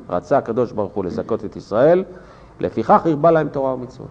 רצה 0.09 0.37
הקדוש 0.37 0.71
ברוך 0.71 0.93
הוא 0.93 1.05
לזכות 1.05 1.45
את 1.45 1.55
ישראל, 1.55 2.03
לפיכך 2.59 3.01
הרבה 3.05 3.31
להם 3.31 3.49
תורה 3.49 3.73
ומצוות. 3.73 4.09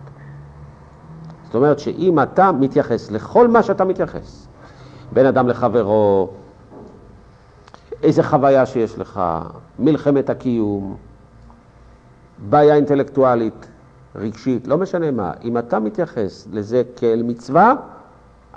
זאת 1.45 1.55
אומרת 1.55 1.79
שאם 1.79 2.23
אתה 2.23 2.53
מתייחס 2.53 3.11
לכל 3.11 3.49
מה 3.49 3.63
שאתה 3.63 3.85
מתייחס, 3.85 4.47
בין 5.13 5.27
אדם 5.27 5.49
לחברו, 5.49 6.31
איזה 8.03 8.23
חוויה 8.23 8.67
שיש 8.67 8.99
לך, 8.99 9.21
מלחמת 9.79 10.31
הקיום, 10.31 10.97
בעיה 12.39 12.75
אינטלקטואלית, 12.75 13.69
רגשית, 14.15 14.67
לא 14.67 14.79
משנה 14.79 15.11
מה, 15.11 15.33
אם 15.45 15.59
אתה 15.59 15.81
מתייחס 15.81 16.49
לזה 16.53 16.83
כאל 16.97 17.23
מצווה, 17.23 17.75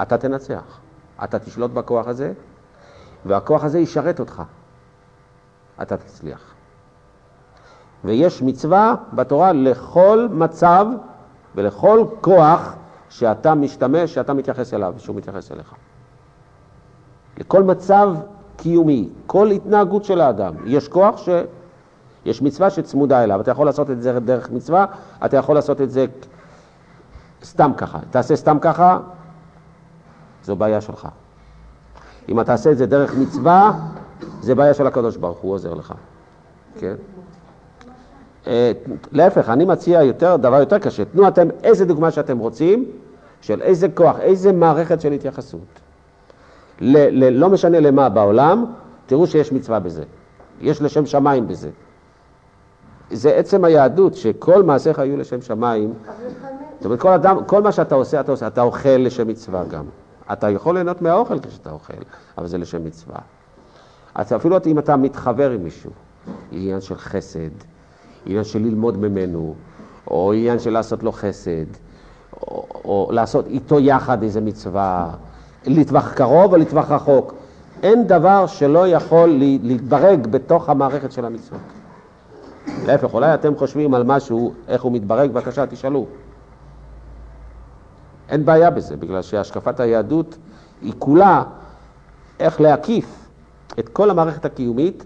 אתה 0.01 0.17
תנצח. 0.17 0.79
אתה 1.23 1.39
תשלוט 1.39 1.71
בכוח 1.71 2.07
הזה, 2.07 2.33
והכוח 3.25 3.63
הזה 3.63 3.79
ישרת 3.79 4.19
אותך. 4.19 4.43
אתה 5.81 5.97
תצליח. 5.97 6.53
ויש 8.03 8.41
מצווה 8.41 8.95
בתורה 9.13 9.53
לכל 9.53 10.27
מצב 10.31 10.87
ולכל 11.55 12.05
כוח 12.21 12.75
שאתה 13.09 13.55
משתמש, 13.55 14.13
שאתה 14.13 14.33
מתייחס 14.33 14.73
אליו, 14.73 14.93
שהוא 14.97 15.15
מתייחס 15.15 15.51
אליך. 15.51 15.73
לכל 17.37 17.63
מצב 17.63 18.15
קיומי, 18.57 19.09
כל 19.27 19.51
התנהגות 19.51 20.05
של 20.05 20.21
האדם, 20.21 20.53
יש 20.65 20.87
כוח 20.87 21.17
ש... 21.17 21.29
יש 22.25 22.41
מצווה 22.41 22.69
שצמודה 22.69 23.23
אליו, 23.23 23.41
אתה 23.41 23.51
יכול 23.51 23.65
לעשות 23.65 23.89
את 23.89 24.01
זה 24.01 24.19
דרך 24.19 24.49
מצווה, 24.49 24.85
אתה 25.25 25.37
יכול 25.37 25.55
לעשות 25.55 25.81
את 25.81 25.91
זה 25.91 26.05
סתם 27.43 27.71
ככה. 27.77 27.99
תעשה 28.09 28.35
סתם 28.35 28.57
ככה, 28.61 28.99
זו 30.43 30.55
בעיה 30.55 30.81
שלך. 30.81 31.07
אם 32.29 32.39
אתה 32.39 32.47
תעשה 32.47 32.71
את 32.71 32.77
זה 32.77 32.85
דרך 32.85 33.15
מצווה, 33.15 33.71
זה 34.41 34.55
בעיה 34.55 34.73
של 34.73 34.87
הקדוש 34.87 35.17
ברוך 35.17 35.39
הוא 35.39 35.53
עוזר 35.53 35.73
לך. 35.73 35.93
כן? 36.79 36.95
אה, 38.47 38.71
להפך, 39.11 39.49
אני 39.49 39.65
מציע 39.65 40.03
יותר, 40.03 40.35
דבר 40.35 40.59
יותר 40.59 40.79
קשה, 40.79 41.05
תנו 41.05 41.27
אתם 41.27 41.47
איזה 41.63 41.85
דוגמה 41.85 42.11
שאתם 42.11 42.37
רוצים, 42.37 42.85
של 43.41 43.61
איזה 43.61 43.87
כוח, 43.89 44.19
איזה 44.19 44.51
מערכת 44.51 45.01
של 45.01 45.11
התייחסות. 45.11 45.79
ל, 46.81 46.97
ל, 46.97 47.29
לא 47.29 47.49
משנה 47.49 47.79
למה 47.79 48.09
בעולם, 48.09 48.65
תראו 49.05 49.27
שיש 49.27 49.51
מצווה 49.51 49.79
בזה. 49.79 50.03
יש 50.61 50.81
לשם 50.81 51.05
שמיים 51.05 51.47
בזה. 51.47 51.69
זה 53.11 53.35
עצם 53.35 53.65
היהדות, 53.65 54.15
שכל 54.15 54.63
מעשיך 54.63 54.99
היו 54.99 55.17
לשם 55.17 55.41
שמיים. 55.41 55.93
זאת 56.77 56.85
אומרת, 56.85 56.99
כל 56.99 57.11
אדם, 57.11 57.45
כל 57.45 57.61
מה 57.61 57.71
שאתה 57.71 57.95
עושה, 57.95 58.19
אתה 58.19 58.31
עושה, 58.31 58.47
אתה 58.47 58.61
אוכל 58.61 58.89
לשם 58.89 59.27
מצווה 59.27 59.63
גם. 59.63 59.85
אתה 60.31 60.49
יכול 60.49 60.75
ליהנות 60.75 61.01
מהאוכל 61.01 61.39
כשאתה 61.39 61.71
אוכל, 61.71 61.93
אבל 62.37 62.47
זה 62.47 62.57
לשם 62.57 62.83
מצווה. 62.83 63.17
אז 64.15 64.33
אפילו 64.33 64.57
אם 64.65 64.79
אתה 64.79 64.97
מתחבר 64.97 65.51
עם 65.51 65.63
מישהו, 65.63 65.91
עניין 66.51 66.81
של 66.81 66.95
חסד, 66.95 67.49
עניין 68.25 68.43
של 68.43 68.59
ללמוד 68.59 68.97
ממנו, 68.97 69.55
או 70.07 70.33
עניין 70.33 70.59
של 70.59 70.69
לעשות 70.69 71.03
לו 71.03 71.11
חסד, 71.11 71.65
או, 72.41 72.65
או 72.85 73.09
לעשות 73.11 73.47
איתו 73.47 73.79
יחד 73.79 74.23
איזה 74.23 74.41
מצווה, 74.41 75.13
לטווח 75.65 76.13
קרוב 76.13 76.53
או 76.53 76.57
לטווח 76.57 76.91
רחוק. 76.91 77.33
אין 77.83 78.07
דבר 78.07 78.47
שלא 78.47 78.87
יכול 78.87 79.29
להתברג 79.63 80.27
בתוך 80.27 80.69
המערכת 80.69 81.11
של 81.11 81.25
המצוות. 81.25 81.59
להפך, 82.85 83.13
אולי 83.13 83.33
אתם 83.33 83.55
חושבים 83.55 83.93
על 83.93 84.03
משהו, 84.03 84.53
איך 84.67 84.81
הוא 84.81 84.91
מתברג, 84.91 85.31
בבקשה, 85.31 85.65
תשאלו. 85.67 86.05
אין 88.29 88.45
בעיה 88.45 88.69
בזה, 88.69 88.97
בגלל 88.97 89.21
שהשקפת 89.21 89.79
היהדות 89.79 90.37
היא 90.81 90.93
כולה 90.99 91.43
איך 92.39 92.61
להקיף 92.61 93.24
את 93.79 93.89
כל 93.89 94.09
המערכת 94.09 94.45
הקיומית 94.45 95.05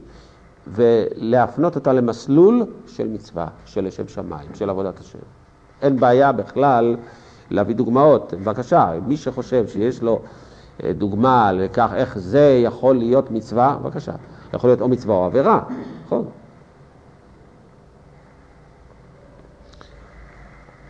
ולהפנות 0.68 1.76
אותה 1.76 1.94
למסלול 1.94 2.66
של 2.88 3.08
מצווה, 3.08 3.48
של 3.66 3.86
לשם 3.86 4.08
שמיים, 4.08 4.50
של 4.54 4.70
עבודת 4.70 5.00
השם. 5.00 5.20
אין 5.82 6.00
בעיה 6.00 6.32
בכלל 6.32 6.98
להביא 7.50 7.76
דוגמאות. 7.76 8.34
בבקשה, 8.34 8.92
מי 9.08 9.18
שחושב 9.18 9.68
שיש 9.68 10.02
לו 10.02 10.20
אה, 10.84 10.94
דוגמה 10.94 11.52
לכך 11.52 11.92
איך 11.96 12.18
זה 12.18 12.62
יכול 12.64 12.96
להיות 12.96 13.32
מצווה, 13.32 13.78
בבקשה. 13.82 14.14
יכול 14.54 14.70
להיות 14.70 14.82
או 14.82 14.88
מצווה 14.88 15.16
או 15.16 15.26
עבירה, 15.26 15.62
נכון? 16.06 16.26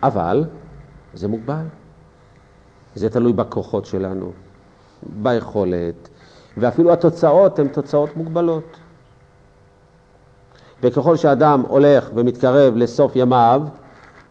אבל 0.02 0.44
זה 1.14 1.28
מוגבל. 1.28 1.64
זה 2.94 3.10
תלוי 3.10 3.32
בכוחות 3.32 3.86
שלנו, 3.86 4.32
ביכולת, 5.22 6.08
ואפילו 6.56 6.92
התוצאות 6.92 7.58
הן 7.58 7.68
תוצאות 7.68 8.16
מוגבלות. 8.16 8.76
וככל 10.82 11.16
שאדם 11.16 11.62
הולך 11.68 12.10
ומתקרב 12.14 12.76
לסוף 12.76 13.12
ימיו, 13.16 13.62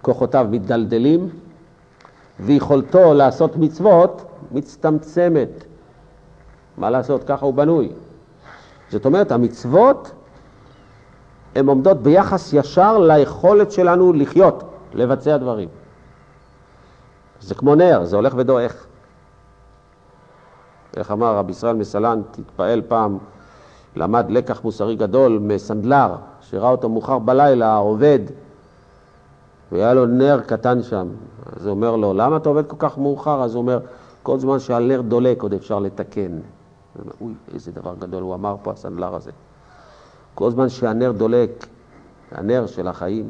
כוחותיו 0.01 0.47
מתדלדלים, 0.51 1.29
ויכולתו 2.39 3.13
לעשות 3.13 3.55
מצוות 3.55 4.25
מצטמצמת. 4.51 5.63
מה 6.77 6.89
לעשות? 6.89 7.23
ככה 7.23 7.45
הוא 7.45 7.53
בנוי. 7.53 7.91
זאת 8.89 9.05
אומרת, 9.05 9.31
המצוות 9.31 10.11
הן 11.55 11.67
עומדות 11.67 12.03
ביחס 12.03 12.53
ישר 12.53 12.97
ליכולת 12.97 13.71
שלנו 13.71 14.13
לחיות, 14.13 14.63
לבצע 14.93 15.37
דברים. 15.37 15.69
זה 17.41 17.55
כמו 17.55 17.75
נר, 17.75 18.05
זה 18.05 18.15
הולך 18.15 18.33
ודועך. 18.37 18.85
איך 20.97 21.11
אמר 21.11 21.35
רבי 21.35 21.51
ישראל 21.51 21.75
מסלן, 21.75 22.21
תתפעל 22.31 22.81
פעם, 22.87 23.17
למד 23.95 24.25
לקח 24.29 24.63
מוסרי 24.63 24.95
גדול 24.95 25.39
מסנדלר, 25.41 26.15
שראה 26.41 26.69
אותו 26.69 26.89
מאוחר 26.89 27.19
בלילה, 27.19 27.75
עובד, 27.75 28.19
והיה 29.71 29.93
לו 29.93 30.05
נר 30.05 30.39
קטן 30.45 30.83
שם. 30.83 31.07
אז 31.55 31.65
הוא 31.65 31.71
אומר 31.71 31.95
לו, 31.95 32.13
למה 32.13 32.37
אתה 32.37 32.49
עובד 32.49 32.67
כל 32.67 32.75
כך 32.79 32.97
מאוחר? 32.97 33.43
אז 33.43 33.55
הוא 33.55 33.61
אומר, 33.61 33.79
כל 34.23 34.39
זמן 34.39 34.59
שהנר 34.59 35.01
דולק 35.01 35.41
עוד 35.41 35.53
אפשר 35.53 35.79
לתקן. 35.79 36.39
אוי, 37.21 37.33
איזה 37.53 37.71
דבר 37.71 37.93
גדול 37.99 38.23
הוא 38.23 38.33
אמר 38.35 38.55
פה, 38.63 38.71
הסנדלר 38.71 39.15
הזה. 39.15 39.31
כל 40.35 40.51
זמן 40.51 40.69
שהנר 40.69 41.11
דולק, 41.11 41.65
הנר 42.31 42.67
של 42.67 42.87
החיים, 42.87 43.29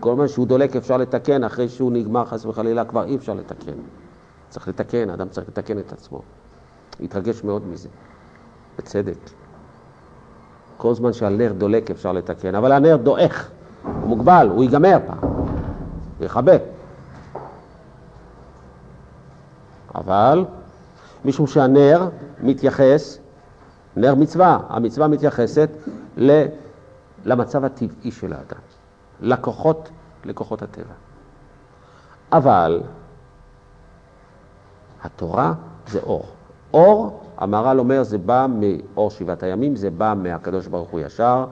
כל 0.00 0.14
מה 0.14 0.28
שהוא 0.28 0.46
דולק 0.46 0.76
אפשר 0.76 0.96
לתקן, 0.96 1.44
אחרי 1.44 1.68
שהוא 1.68 1.92
נגמר 1.92 2.24
חס 2.24 2.46
וחלילה 2.46 2.84
כבר 2.84 3.04
אי 3.04 3.16
אפשר 3.16 3.34
לתקן. 3.34 3.72
צריך 4.48 4.68
לתקן, 4.68 5.10
האדם 5.10 5.28
צריך 5.28 5.48
לתקן 5.48 5.78
את 5.78 5.92
עצמו. 5.92 6.22
התרגש 7.00 7.44
מאוד 7.44 7.66
מזה, 7.66 7.88
בצדק. 8.78 9.18
כל 10.76 10.94
זמן 10.94 11.12
שהנר 11.12 11.52
דולק 11.52 11.90
אפשר 11.90 12.12
לתקן, 12.12 12.54
אבל 12.54 12.72
הנר 12.72 12.96
דועך, 12.96 13.50
הוא 13.82 13.92
מוגבל, 13.92 14.48
הוא 14.52 14.64
ייגמר 14.64 14.98
פעם, 15.06 15.30
הוא 16.18 16.26
יכבה. 16.26 16.52
אבל 19.94 20.44
משום 21.24 21.46
שהנר 21.46 22.08
מתייחס, 22.40 23.18
נר 23.96 24.14
מצווה, 24.14 24.58
המצווה 24.68 25.08
מתייחסת 25.08 25.70
למצב 27.24 27.64
הטבעי 27.64 28.10
של 28.10 28.32
האדם. 28.32 28.60
לקוחות, 29.20 29.88
לכוחות 30.24 30.62
הטבע. 30.62 30.94
אבל 32.32 32.82
התורה 35.02 35.52
זה 35.86 36.00
אור. 36.02 36.26
אור, 36.74 37.20
המהר"ל 37.36 37.78
אומר, 37.78 38.02
זה 38.02 38.18
בא 38.18 38.46
מאור 38.50 39.10
שבעת 39.10 39.42
הימים, 39.42 39.76
זה 39.76 39.90
בא 39.90 40.14
מהקדוש 40.16 40.66
ברוך 40.66 40.90
הוא 40.90 41.00
ישר, 41.00 41.46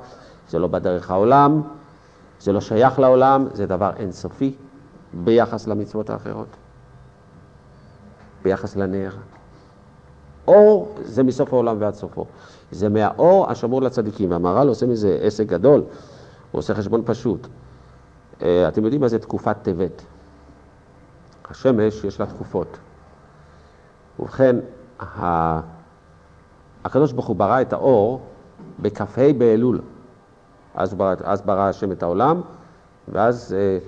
זה 0.48 0.59
לא 0.59 0.66
בדרך 0.66 1.11
העולם, 1.11 1.62
זה 2.40 2.52
לא 2.52 2.61
שייך 2.61 2.98
לעולם, 2.98 3.46
זה 3.52 3.66
דבר 3.66 3.90
אינסופי 3.96 4.55
ביחס 5.12 5.66
למצוות 5.66 6.11
האחרות, 6.11 6.57
ביחס 8.42 8.76
לנר. 8.76 9.11
אור 10.48 10.94
זה 11.02 11.22
מסוף 11.22 11.52
העולם 11.52 11.76
ועד 11.81 11.94
סופו. 11.94 12.26
זה 12.70 12.88
מהאור 12.88 13.50
השמור 13.50 13.83
לצדיקים, 13.83 14.31
והמהר"ל 14.31 14.68
עושה 14.68 14.87
מזה 14.87 15.18
עסק 15.20 15.46
גדול. 15.46 15.81
הוא 16.52 16.59
עושה 16.59 16.74
חשבון 16.74 17.02
פשוט. 17.05 17.46
אה, 18.42 18.68
אתם 18.68 18.85
יודעים 18.85 19.00
מה 19.00 19.09
זה 19.09 19.18
תקופת 19.18 19.57
טבת. 19.62 20.02
השמש 21.50 22.05
יש 22.05 22.20
לה 22.20 22.26
תקופות. 22.26 22.79
ובכן, 24.18 24.57
הקדוש 26.85 27.12
ברוך 27.12 27.26
הוא 27.26 27.37
ברא 27.37 27.61
את 27.61 27.72
האור 27.72 28.20
בכ"ה 28.78 29.32
באלול. 29.38 29.80
אז, 30.74 30.94
ברא, 30.94 31.14
אז 31.24 31.42
ברא 31.42 31.68
השם 31.68 31.92
את 31.92 32.02
העולם, 32.02 32.40
ואז 33.09 33.54
אה, 33.59 33.78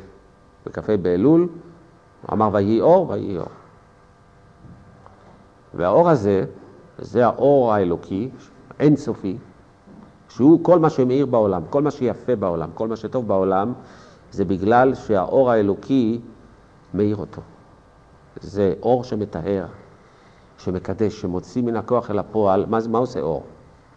בכ"ה 0.66 0.96
באלול 0.96 1.48
אמר 2.32 2.50
ויהי 2.52 2.80
אור, 2.80 3.10
ויהי 3.10 3.38
אור. 3.38 3.48
והאור 5.74 6.10
הזה, 6.10 6.44
זה 6.98 7.26
האור 7.26 7.74
האלוקי, 7.74 8.30
אינסופי, 8.80 9.38
שהוא 10.28 10.64
כל 10.64 10.78
מה 10.78 10.90
שמאיר 10.90 11.26
בעולם, 11.26 11.62
כל 11.70 11.82
מה 11.82 11.90
שיפה 11.90 12.36
בעולם, 12.36 12.70
כל 12.74 12.88
מה 12.88 12.96
שטוב 12.96 13.28
בעולם, 13.28 13.72
זה 14.30 14.44
בגלל 14.44 14.94
שהאור 14.94 15.50
האלוקי 15.50 16.20
מאיר 16.94 17.16
אותו. 17.16 17.42
זה 18.40 18.74
אור 18.82 19.04
שמטהר, 19.04 19.66
שמקדש, 20.58 21.20
שמוציא 21.20 21.62
מן 21.62 21.76
הכוח 21.76 22.10
אל 22.10 22.18
הפועל, 22.18 22.64
מה, 22.68 22.78
מה 22.88 22.98
עושה 22.98 23.20
אור? 23.20 23.42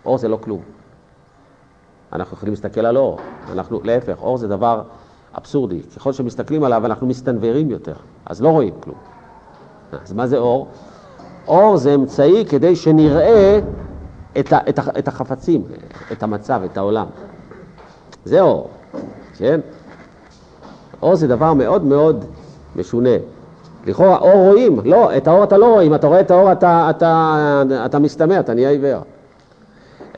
אור 0.06 0.17
זה 0.17 0.28
לא 0.28 0.38
כלום. 0.41 0.62
אנחנו 2.13 2.38
יכולים 2.38 2.54
להסתכל 2.54 2.86
על 2.86 2.97
אור, 2.97 3.19
אנחנו, 3.52 3.80
להפך, 3.84 4.17
אור 4.21 4.38
זה 4.38 4.47
דבר 4.47 4.82
אבסורדי. 5.38 5.82
ככל 5.95 6.13
שמסתכלים 6.13 6.63
עליו 6.63 6.86
אנחנו 6.86 7.08
מסתנוורים 7.08 7.69
יותר, 7.69 7.93
אז 8.26 8.41
לא 8.41 8.50
רואים 8.50 8.74
כלום. 8.80 8.97
אז 10.04 10.13
מה 10.13 10.28
זה 10.28 10.38
אור? 10.38 10.67
אור 11.47 11.78
זה 11.78 11.95
אמצעי 11.95 12.45
כדי 12.45 12.76
שנראה 12.76 13.60
את, 14.39 14.54
ה, 14.54 14.60
את, 14.69 14.80
ה, 14.80 14.84
את 15.00 15.08
החפצים, 15.08 15.63
את 16.12 16.24
המצב, 16.24 16.62
את 16.65 16.78
העולם. 16.78 17.08
זה 18.26 18.41
אור, 18.41 18.69
כן? 19.38 19.60
אור 21.02 21.15
זה 21.15 21.28
דבר 21.28 21.54
מאוד 21.54 21.84
מאוד 21.84 22.26
משונה. 22.76 23.40
לכאורה 23.86 24.17
אור 24.17 24.48
רואים, 24.50 24.80
לא, 24.86 25.17
את 25.17 25.28
האור 25.28 25.44
אתה 25.44 25.58
לא 25.58 25.65
רואה, 25.65 25.82
אם 25.82 25.96
אתה 25.96 26.08
רואה 26.08 26.20
את 26.20 26.32
האור 26.32 26.52
אתה, 26.52 26.89
אתה, 26.89 27.63
אתה 27.86 28.00
מסתמא, 28.00 28.39
אתה 28.39 28.54
נהיה 28.54 28.70
עיוור. 28.70 29.02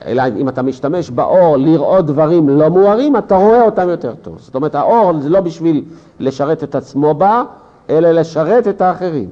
אלא 0.06 0.24
אם 0.38 0.50
אתה 0.50 0.62
משתמש 0.62 1.10
באור 1.10 1.58
לראות 1.58 2.06
דברים 2.06 2.50
לא 2.50 2.70
מוארים, 2.70 3.18
אתה 3.18 3.36
רואה 3.36 3.62
אותם 3.62 3.90
יותר 3.90 4.16
טוב. 4.16 4.40
זאת 4.40 4.56
אומרת, 4.56 4.76
האור 4.76 5.20
זה 5.20 5.30
לא 5.30 5.42
בשביל 5.42 5.84
לשרת 6.20 6.64
את 6.64 6.76
עצמו 6.76 7.14
בה, 7.14 7.44
אלא 7.90 8.12
לשרת 8.12 8.68
את 8.68 8.82
האחרים. 8.82 9.30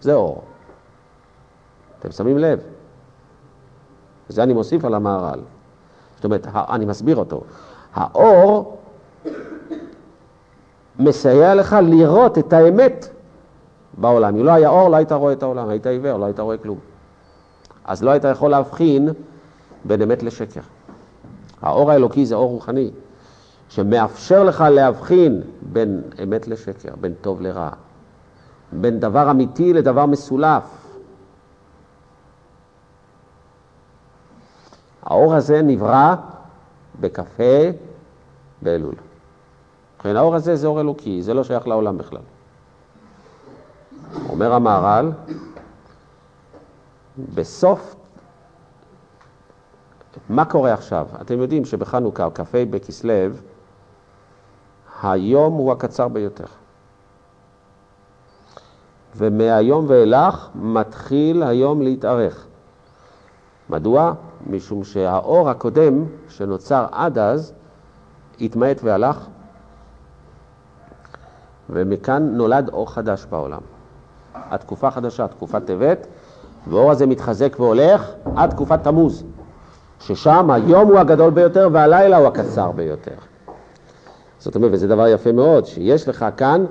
זה 0.00 0.14
אור. 0.14 0.42
אתם 2.00 2.12
שמים 2.12 2.38
לב? 2.38 2.60
זה 4.28 4.42
אני 4.42 4.52
מוסיף 4.52 4.84
על 4.84 4.94
המהר"ל. 4.94 5.40
זאת 6.16 6.24
אומרת, 6.24 6.46
אני 6.54 6.84
מסביר 6.84 7.16
אותו. 7.16 7.40
האור 7.94 8.76
מסייע 10.98 11.54
לך 11.54 11.76
לראות 11.82 12.38
את 12.38 12.52
האמת 12.52 13.08
בעולם. 13.98 14.36
אם 14.36 14.44
לא 14.44 14.50
היה 14.50 14.68
אור, 14.68 14.88
לא 14.88 14.96
היית 14.96 15.12
רואה 15.12 15.32
את 15.32 15.42
העולם, 15.42 15.68
היית 15.68 15.86
עיוור, 15.86 16.18
לא 16.18 16.24
היית 16.24 16.40
רואה 16.40 16.58
כלום. 16.58 16.78
אז 17.84 18.02
לא 18.02 18.10
היית 18.10 18.24
יכול 18.24 18.50
להבחין 18.50 19.08
בין 19.84 20.02
אמת 20.02 20.22
לשקר. 20.22 20.60
האור 21.62 21.90
האלוקי 21.90 22.26
זה 22.26 22.34
אור 22.34 22.50
רוחני, 22.50 22.90
שמאפשר 23.68 24.44
לך 24.44 24.64
להבחין 24.70 25.42
בין 25.62 26.02
אמת 26.22 26.48
לשקר, 26.48 26.96
בין 27.00 27.14
טוב 27.20 27.40
לרע, 27.40 27.70
בין 28.72 29.00
דבר 29.00 29.30
אמיתי 29.30 29.72
לדבר 29.72 30.06
מסולף. 30.06 30.64
האור 35.02 35.34
הזה 35.34 35.62
נברא 35.62 36.14
בקפה 37.00 37.70
באלול. 38.62 38.94
ובכן 40.06 40.16
האור 40.16 40.34
הזה 40.34 40.56
זה 40.56 40.66
אור 40.66 40.80
אלוקי, 40.80 41.22
זה 41.22 41.34
לא 41.34 41.44
שייך 41.44 41.68
לעולם 41.68 41.98
בכלל. 41.98 42.20
אומר 44.28 44.52
המהר"ל, 44.52 45.12
בסוף, 47.34 47.96
מה 50.28 50.44
קורה 50.44 50.72
עכשיו? 50.72 51.06
אתם 51.20 51.40
יודעים 51.40 51.64
שבחנוכה, 51.64 52.28
כ"ה 52.34 52.64
בכסלו, 52.70 53.12
היום 55.02 55.52
הוא 55.52 55.72
הקצר 55.72 56.08
ביותר. 56.08 56.46
ומהיום 59.16 59.84
ואילך 59.88 60.48
מתחיל 60.54 61.42
היום 61.42 61.82
להתארך. 61.82 62.46
מדוע? 63.70 64.12
משום 64.46 64.84
שהאור 64.84 65.50
הקודם 65.50 66.04
שנוצר 66.28 66.86
עד 66.92 67.18
אז 67.18 67.52
התמעט 68.40 68.80
והלך, 68.82 69.26
ומכאן 71.70 72.28
נולד 72.32 72.68
אור 72.68 72.92
חדש 72.92 73.26
בעולם. 73.30 73.60
התקופה 74.34 74.90
חדשה, 74.90 75.28
תקופת 75.28 75.64
טבת, 75.64 76.06
והאור 76.66 76.90
הזה 76.90 77.06
מתחזק 77.06 77.56
והולך 77.60 78.10
עד 78.36 78.50
תקופת 78.50 78.82
תמוז, 78.82 79.24
ששם 80.00 80.50
היום 80.50 80.88
הוא 80.88 80.98
הגדול 80.98 81.30
ביותר 81.30 81.68
והלילה 81.72 82.16
הוא 82.16 82.26
הקצר 82.26 82.70
ביותר. 82.70 83.14
זאת 84.38 84.54
אומרת, 84.54 84.70
וזה 84.72 84.88
דבר 84.88 85.08
יפה 85.08 85.32
מאוד, 85.32 85.66
שיש 85.66 86.08
לך 86.08 86.26
כאן, 86.36 86.64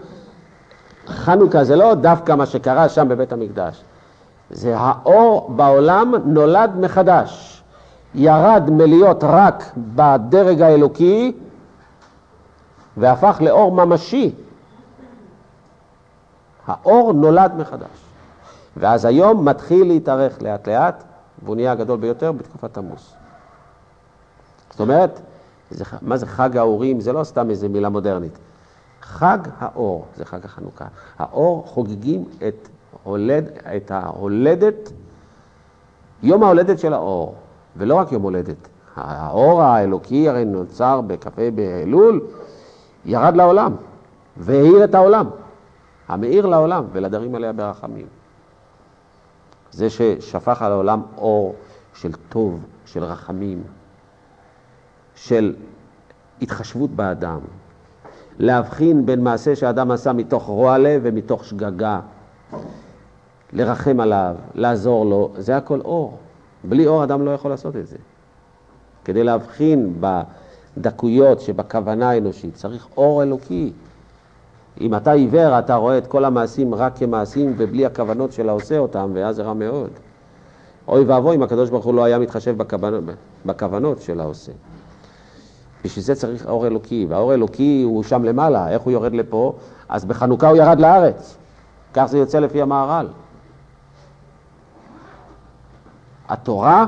חנוכה 1.07 1.63
זה 1.63 1.75
לא 1.75 1.93
דווקא 1.93 2.35
מה 2.35 2.45
שקרה 2.45 2.89
שם 2.89 3.07
בבית 3.07 3.33
המקדש, 3.33 3.83
זה 4.49 4.77
האור 4.77 5.51
בעולם 5.55 6.13
נולד 6.25 6.71
מחדש. 6.79 7.63
ירד 8.15 8.69
מלהיות 8.69 9.23
רק 9.23 9.63
בדרג 9.77 10.61
האלוקי 10.61 11.31
והפך 12.97 13.37
לאור 13.41 13.71
ממשי 13.71 14.31
האור 16.67 17.13
נולד 17.13 17.51
מחדש. 17.57 18.05
ואז 18.77 19.05
היום 19.05 19.49
מתחיל 19.49 19.87
להתארך 19.87 20.41
לאט 20.41 20.67
לאט, 20.67 21.03
והוא 21.43 21.55
נהיה 21.55 21.71
הגדול 21.71 21.99
ביותר 21.99 22.31
בתקופת 22.31 22.73
תמוז. 22.73 23.13
זאת 24.71 24.79
אומרת, 24.79 25.19
זה, 25.71 25.83
מה 26.01 26.17
זה 26.17 26.25
חג 26.25 26.57
האורים? 26.57 26.99
זה 26.99 27.13
לא 27.13 27.23
סתם 27.23 27.49
איזה 27.49 27.69
מילה 27.69 27.89
מודרנית. 27.89 28.37
חג 29.01 29.37
האור, 29.59 30.05
זה 30.15 30.25
חג 30.25 30.45
החנוכה. 30.45 30.85
האור 31.19 31.63
חוגגים 31.67 32.25
את, 32.47 32.67
הולד, 33.03 33.49
את 33.75 33.91
ההולדת, 33.91 34.91
יום 36.23 36.43
ההולדת 36.43 36.79
של 36.79 36.93
האור, 36.93 37.35
ולא 37.77 37.95
רק 37.95 38.11
יום 38.11 38.21
הולדת. 38.21 38.67
האור 38.95 39.61
האלוקי 39.61 40.29
הרי 40.29 40.45
נוצר 40.45 41.01
בקפה 41.01 41.51
באלול, 41.55 42.21
ירד 43.05 43.35
לעולם 43.35 43.75
והאיר 44.37 44.83
את 44.83 44.95
העולם. 44.95 45.29
המאיר 46.07 46.45
לעולם 46.45 46.85
ולדרים 46.91 47.35
עליה 47.35 47.53
ברחמים. 47.53 48.05
זה 49.71 49.89
ששפך 49.89 50.61
על 50.61 50.71
העולם 50.71 51.01
אור 51.17 51.55
של 51.93 52.11
טוב, 52.29 52.65
של 52.85 53.03
רחמים, 53.03 53.63
של 55.15 55.55
התחשבות 56.41 56.89
באדם. 56.89 57.39
להבחין 58.39 59.05
בין 59.05 59.23
מעשה 59.23 59.55
שאדם 59.55 59.91
עשה 59.91 60.13
מתוך 60.13 60.43
רוע 60.43 60.77
לב 60.77 61.01
ומתוך 61.03 61.45
שגגה. 61.45 61.99
לרחם 63.53 63.99
עליו, 63.99 64.35
לעזור 64.53 65.05
לו, 65.05 65.31
זה 65.37 65.57
הכל 65.57 65.79
אור. 65.79 66.17
בלי 66.63 66.87
אור 66.87 67.03
אדם 67.03 67.25
לא 67.25 67.31
יכול 67.31 67.51
לעשות 67.51 67.75
את 67.75 67.87
זה. 67.87 67.97
כדי 69.05 69.23
להבחין 69.23 70.01
בדקויות 70.77 71.41
שבכוונה 71.41 72.09
האנושית 72.09 72.53
צריך 72.55 72.87
אור 72.97 73.23
אלוקי. 73.23 73.73
אם 74.81 74.95
אתה 74.95 75.11
עיוור, 75.11 75.59
אתה 75.59 75.75
רואה 75.75 75.97
את 75.97 76.07
כל 76.07 76.25
המעשים 76.25 76.75
רק 76.75 76.97
כמעשים 76.97 77.53
ובלי 77.57 77.85
הכוונות 77.85 78.31
של 78.31 78.49
העושה 78.49 78.77
אותם, 78.77 79.11
ואז 79.13 79.35
זה 79.35 79.43
רע 79.43 79.53
מאוד. 79.53 79.89
אוי 80.87 81.03
ואבוי 81.03 81.35
אם 81.35 81.43
הקדוש 81.43 81.69
ברוך 81.69 81.85
הוא 81.85 81.93
לא 81.93 82.03
היה 82.03 82.19
מתחשב 82.19 82.57
בכוונות, 82.57 83.03
בכוונות 83.45 84.01
של 84.01 84.19
העושה. 84.19 84.51
בשביל 85.83 86.05
זה 86.05 86.15
צריך 86.15 86.45
אור 86.45 86.67
אלוקי, 86.67 87.05
והאור 87.09 87.33
אלוקי 87.33 87.81
הוא 87.85 88.03
שם 88.03 88.23
למעלה, 88.23 88.69
איך 88.69 88.81
הוא 88.81 88.91
יורד 88.91 89.13
לפה? 89.13 89.53
אז 89.89 90.05
בחנוכה 90.05 90.49
הוא 90.49 90.57
ירד 90.57 90.79
לארץ. 90.79 91.37
כך 91.93 92.05
זה 92.05 92.17
יוצא 92.17 92.39
לפי 92.39 92.61
המהר"ל. 92.61 93.07
התורה 96.29 96.85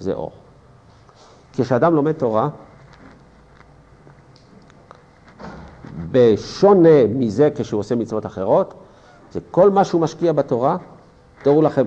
זה 0.00 0.12
אור. 0.12 0.32
כשאדם 1.52 1.94
לומד 1.94 2.12
תורה, 2.12 2.48
בשונה 6.10 7.06
מזה 7.08 7.48
כשהוא 7.54 7.80
עושה 7.80 7.94
מצוות 7.94 8.26
אחרות, 8.26 8.74
זה 9.32 9.40
כל 9.50 9.70
מה 9.70 9.84
שהוא 9.84 10.00
משקיע 10.00 10.32
בתורה, 10.32 10.76
תראו 11.42 11.62
לכם, 11.62 11.86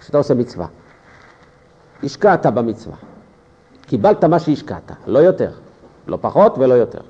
כשאתה 0.00 0.18
עושה 0.18 0.34
מצווה, 0.34 0.66
השקעת 2.02 2.46
במצווה, 2.46 2.96
קיבלת 3.86 4.24
מה 4.24 4.38
שהשקעת, 4.38 4.92
לא 5.06 5.18
יותר, 5.18 5.50
לא 6.06 6.18
פחות 6.20 6.58
ולא 6.58 6.74
יותר. 6.74 7.00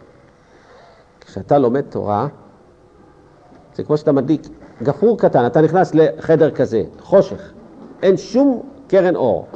כשאתה 1.21 1.59
לומד 1.59 1.81
תורה, 1.81 2.27
זה 3.75 3.85
כמו 3.85 3.97
שאתה 3.97 4.13
מדליק 4.13 4.43
גפרור 4.83 5.19
קטן, 5.19 5.47
אתה 5.47 5.61
נכנס 5.61 5.95
לחדר 5.95 6.51
כזה, 6.51 6.83
חושך, 7.01 7.53
אין 8.03 8.17
שום 8.17 8.63
קרן 8.89 9.17
אור. 9.17 9.47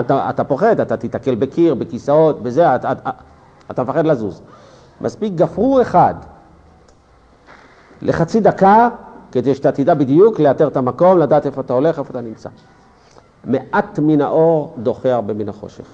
אתה, 0.00 0.30
אתה 0.30 0.44
פוחד, 0.44 0.80
אתה 0.80 0.96
תיתקל 0.96 1.34
בקיר, 1.34 1.74
בכיסאות, 1.74 2.42
בזה, 2.42 2.74
אתה, 2.74 2.92
אתה, 2.92 3.10
אתה 3.70 3.82
מפחד 3.82 4.06
לזוז. 4.06 4.42
מספיק 5.00 5.32
גפרור 5.32 5.82
אחד 5.82 6.14
לחצי 8.02 8.40
דקה, 8.40 8.88
כדי 9.32 9.54
שאתה 9.54 9.72
תדע 9.72 9.94
בדיוק 9.94 10.40
לאתר 10.40 10.68
את 10.68 10.76
המקום, 10.76 11.18
לדעת 11.18 11.46
איפה 11.46 11.60
אתה 11.60 11.72
הולך, 11.72 11.98
איפה 11.98 12.10
אתה 12.10 12.20
נמצא. 12.20 12.48
מעט 13.44 13.98
מן 13.98 14.20
האור 14.20 14.74
דוחה 14.78 15.14
הרבה 15.14 15.34
מן 15.34 15.48
החושך. 15.48 15.86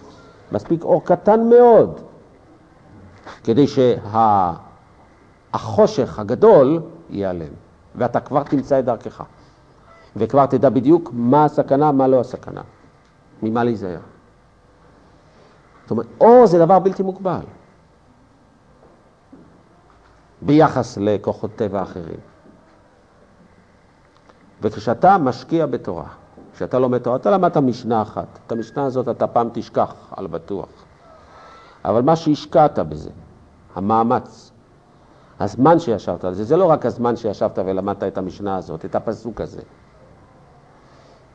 מספיק 0.53 0.85
אור 0.85 1.05
קטן 1.05 1.41
מאוד, 1.49 2.01
כדי 3.45 3.67
שהחושך 5.53 6.19
הגדול 6.19 6.83
ייעלם, 7.11 7.53
ואתה 7.95 8.21
כבר 8.21 8.43
תמצא 8.43 8.79
את 8.79 8.85
דרכך, 8.85 9.23
וכבר 10.17 10.47
תדע 10.47 10.69
בדיוק 10.69 11.11
מה 11.13 11.45
הסכנה, 11.45 11.93
מה 11.93 12.09
לא 12.09 12.21
הסכנה, 12.21 12.63
ממה 13.43 13.65
להיזהר. 13.65 14.01
זאת 15.83 15.91
אומרת, 15.91 16.07
אור 16.21 16.47
זה 16.47 16.59
דבר 16.59 16.79
בלתי 16.79 17.03
מוגבל. 17.03 17.41
ביחס 20.47 20.99
לכוחות 21.01 21.51
טבע 21.57 21.83
אחרים. 21.83 22.21
וכשאתה 24.63 25.19
משקיע 25.19 25.67
בתורה, 25.67 26.07
כשאתה 26.55 26.79
לומד 26.79 26.99
תורה, 26.99 27.17
אתה 27.17 27.31
למדת 27.31 27.57
משנה 27.57 28.03
אחת. 28.03 28.39
את 28.47 28.53
המשנה 28.53 28.85
הזאת 28.85 29.09
אתה 29.09 29.27
פעם 29.27 29.49
תשכח, 29.53 29.95
על 30.17 30.27
בטוח. 30.27 30.69
אבל 31.85 32.03
מה 32.03 32.17
שהשקעת 32.17 32.79
בזה, 32.79 33.11
המאמץ, 33.75 34.51
הזמן 35.41 35.79
שישבת 35.79 36.25
על 36.25 36.35
זה, 36.35 36.45
זה 36.45 36.57
לא 36.57 36.65
רק 36.65 36.87
הזמן 36.87 37.17
שישבת 37.17 37.59
ולמדת 37.59 38.03
את 38.03 38.19
המשנה 38.19 38.57
הזאת, 38.57 38.85
את 38.85 38.95
הפסוק 38.95 39.41
הזה. 39.41 39.63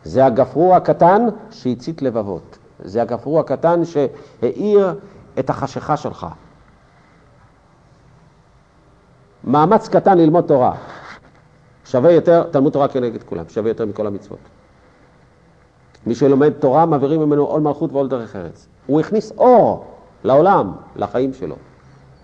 זה 0.04 0.26
הגפרור 0.26 0.76
הקטן 0.76 1.26
שהצית 1.52 2.02
לבבות. 2.02 2.58
זה 2.80 3.02
הגפרור 3.02 3.39
הקטן 3.39 3.86
שהאיר 3.86 5.00
את 5.39 5.50
החשיכה 5.50 5.98
שלך. 5.98 6.28
מאמץ 9.43 9.88
קטן 9.88 10.17
ללמוד 10.17 10.45
תורה 10.47 10.75
שווה 11.86 12.12
יותר, 12.12 12.43
תלמוד 12.52 12.73
תורה 12.73 12.88
כנגד 12.88 13.23
כולם, 13.23 13.43
שווה 13.49 13.69
יותר 13.69 13.86
מכל 13.86 14.08
המצוות. 14.08 14.39
מי 16.08 16.15
שלומד 16.15 16.49
תורה, 16.49 16.86
מעבירים 16.86 17.21
ממנו 17.21 17.45
עול 17.45 17.62
מלכות 17.62 17.91
ועול 17.93 18.08
דרך 18.08 18.36
ארץ. 18.36 18.67
הוא 18.88 18.99
הכניס 18.99 19.32
אור 19.38 19.86
לעולם, 20.23 20.71
לחיים 20.95 21.34
שלו. 21.34 21.56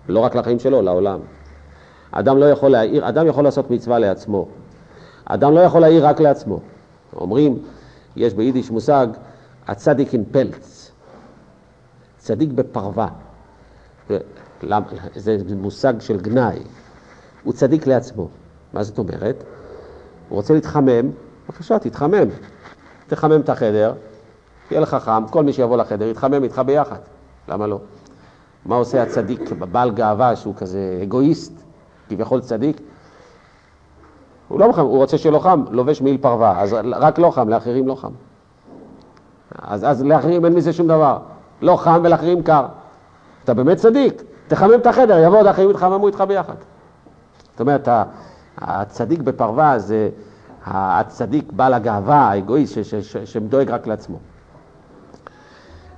לא 0.08 0.20
רק 0.20 0.34
לחיים 0.34 0.58
שלו, 0.58 0.82
לעולם. 0.82 1.20
אדם 2.10 2.38
לא 2.38 2.44
יכול 2.44 2.70
להעיר, 2.70 3.08
אדם 3.08 3.26
יכול 3.26 3.44
לעשות 3.44 3.70
מצווה 3.70 3.98
לעצמו. 3.98 4.48
אדם 5.24 5.52
לא 5.52 5.60
יכול 5.60 5.80
להעיר 5.80 6.06
רק 6.06 6.20
לעצמו. 6.20 6.60
אומרים, 7.16 7.58
יש 8.16 8.34
ביידיש 8.34 8.70
מושג, 8.70 9.06
הצדיק 9.66 10.12
אין 10.12 10.24
פלץ. 10.30 10.92
צדיק 12.18 12.50
בפרווה. 12.50 13.08
זה 15.14 15.36
מושג 15.56 16.00
של 16.00 16.20
גנאי. 16.20 16.58
הוא 17.46 17.54
צדיק 17.54 17.86
לעצמו. 17.86 18.28
מה 18.72 18.82
זאת 18.82 18.98
אומרת? 18.98 19.44
הוא 20.28 20.36
רוצה 20.36 20.54
להתחמם, 20.54 21.10
בבקשה, 21.48 21.78
תתחמם. 21.78 22.28
תחמם 23.06 23.40
את 23.40 23.48
החדר, 23.48 23.92
יהיה 24.70 24.80
לך 24.80 24.94
חם, 24.94 25.24
כל 25.30 25.44
מי 25.44 25.52
שיבוא 25.52 25.76
לחדר 25.76 26.04
יתחמם 26.08 26.44
איתך 26.44 26.62
ביחד. 26.66 26.98
למה 27.48 27.66
לא? 27.66 27.80
מה 28.66 28.76
עושה 28.76 29.02
הצדיק 29.02 29.52
בעל 29.52 29.90
גאווה 29.90 30.36
שהוא 30.36 30.54
כזה 30.54 31.00
אגואיסט, 31.02 31.52
כביכול 32.08 32.40
צדיק? 32.40 32.80
הוא 34.48 34.60
לא 34.60 34.72
חם, 34.72 34.82
הוא 34.82 34.96
רוצה 34.96 35.30
לו 35.30 35.40
חם, 35.40 35.64
לובש 35.70 36.00
מעיל 36.00 36.18
פרווה, 36.18 36.60
אז 36.62 36.76
רק 36.92 37.18
לא 37.18 37.30
חם, 37.30 37.48
לאחרים 37.48 37.88
לא 37.88 37.94
חם. 37.94 38.12
אז, 39.62 39.84
אז 39.84 40.04
לאחרים 40.04 40.44
אין 40.44 40.54
מזה 40.54 40.72
שום 40.72 40.88
דבר. 40.88 41.18
לא 41.62 41.76
חם 41.76 42.00
ולאחרים 42.04 42.42
קר. 42.42 42.66
אתה 43.44 43.54
באמת 43.54 43.76
צדיק, 43.76 44.22
תחמם 44.48 44.74
את 44.74 44.86
החדר, 44.86 45.18
יבואו 45.18 45.38
עוד 45.38 45.46
אחרים 45.46 45.70
יתחממו 45.70 46.06
איתך 46.06 46.20
ביחד. 46.20 46.54
זאת 47.56 47.60
אומרת, 47.60 47.88
הצדיק 48.58 49.20
בפרווה 49.20 49.78
זה 49.78 50.08
הצדיק 50.66 51.52
בעל 51.52 51.74
הגאווה, 51.74 52.16
האגואיסט, 52.16 52.78
שדואג 53.24 53.70
רק 53.70 53.86
לעצמו. 53.86 54.18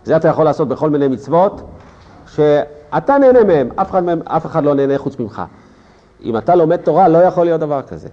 זה 0.05 0.17
אתה 0.17 0.29
יכול 0.29 0.45
לעשות 0.45 0.69
בכל 0.69 0.91
מיני 0.91 1.09
מצוות, 1.09 1.63
שאתה 2.27 3.19
נהנה 3.19 3.45
מהם, 3.45 3.69
אף 3.77 3.91
אחד, 3.91 4.05
מהם, 4.05 4.21
אף 4.25 4.47
אחד 4.47 4.65
לא 4.65 4.75
נהנה 4.75 4.99
חוץ 4.99 5.19
ממך. 5.19 5.43
אם 6.25 6.37
אתה 6.37 6.55
לומד 6.55 6.77
תורה, 6.77 7.09
לא 7.09 7.19
יכול 7.19 7.45
להיות 7.45 7.61
דבר 7.61 7.83
כזה. 7.83 8.09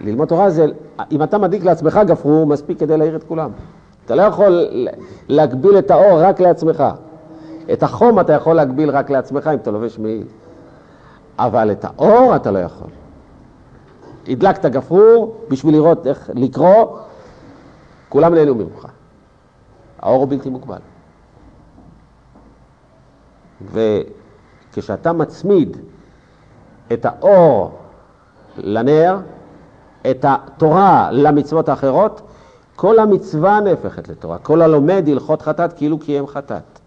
ללמוד 0.00 0.28
תורה 0.28 0.50
זה, 0.50 0.66
אם 1.10 1.22
אתה 1.22 1.38
מדליק 1.38 1.64
לעצמך 1.64 2.00
גפרור, 2.06 2.46
מספיק 2.46 2.80
כדי 2.80 2.96
להעיר 2.96 3.16
את 3.16 3.24
כולם. 3.24 3.50
אתה 4.04 4.14
לא 4.14 4.22
יכול 4.22 4.66
להגביל 5.28 5.78
את 5.78 5.90
האור 5.90 6.22
רק 6.22 6.40
לעצמך. 6.40 6.84
את 7.72 7.82
החום 7.82 8.20
אתה 8.20 8.32
יכול 8.32 8.56
להגביל 8.56 8.90
רק 8.90 9.10
לעצמך 9.10 9.46
אם 9.46 9.58
אתה 9.58 9.70
לובש 9.70 9.98
מעיל. 9.98 10.26
אבל 11.40 11.72
את 11.72 11.84
האור 11.84 12.36
אתה 12.36 12.50
לא 12.50 12.58
יכול. 12.58 12.88
הדלקת 14.28 14.64
גפרור 14.66 15.36
בשביל 15.48 15.74
לראות 15.74 16.06
איך 16.06 16.30
לקרוא, 16.34 16.98
כולם 18.08 18.34
נהנו 18.34 18.54
ממך. 18.54 18.86
האור 19.98 20.20
הוא 20.20 20.28
בלתי 20.28 20.50
מוגבל. 20.50 20.78
וכשאתה 23.72 25.12
מצמיד 25.12 25.76
את 26.92 27.04
האור 27.06 27.78
לנר, 28.56 29.18
את 30.10 30.24
התורה 30.28 31.08
למצוות 31.12 31.68
האחרות, 31.68 32.20
כל 32.76 32.98
המצווה 32.98 33.60
נהפכת 33.60 34.08
לתורה. 34.08 34.38
כל 34.38 34.62
הלומד 34.62 35.04
הלכות 35.08 35.42
חטאת 35.42 35.72
כאילו 35.72 35.98
קיים 35.98 36.26
חטאת. 36.26 36.80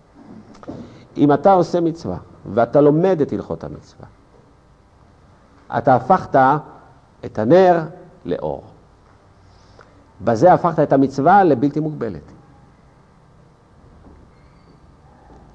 אם 1.17 1.33
אתה 1.33 1.53
עושה 1.53 1.81
מצווה 1.81 2.17
ואתה 2.53 2.81
לומד 2.81 3.21
את 3.21 3.33
הלכות 3.33 3.63
המצווה, 3.63 4.05
אתה 5.77 5.95
הפכת 5.95 6.39
את 7.25 7.39
הנר 7.39 7.83
לאור. 8.25 8.63
בזה 10.21 10.53
הפכת 10.53 10.79
את 10.79 10.93
המצווה 10.93 11.43
לבלתי 11.43 11.79
מוגבלת. 11.79 12.31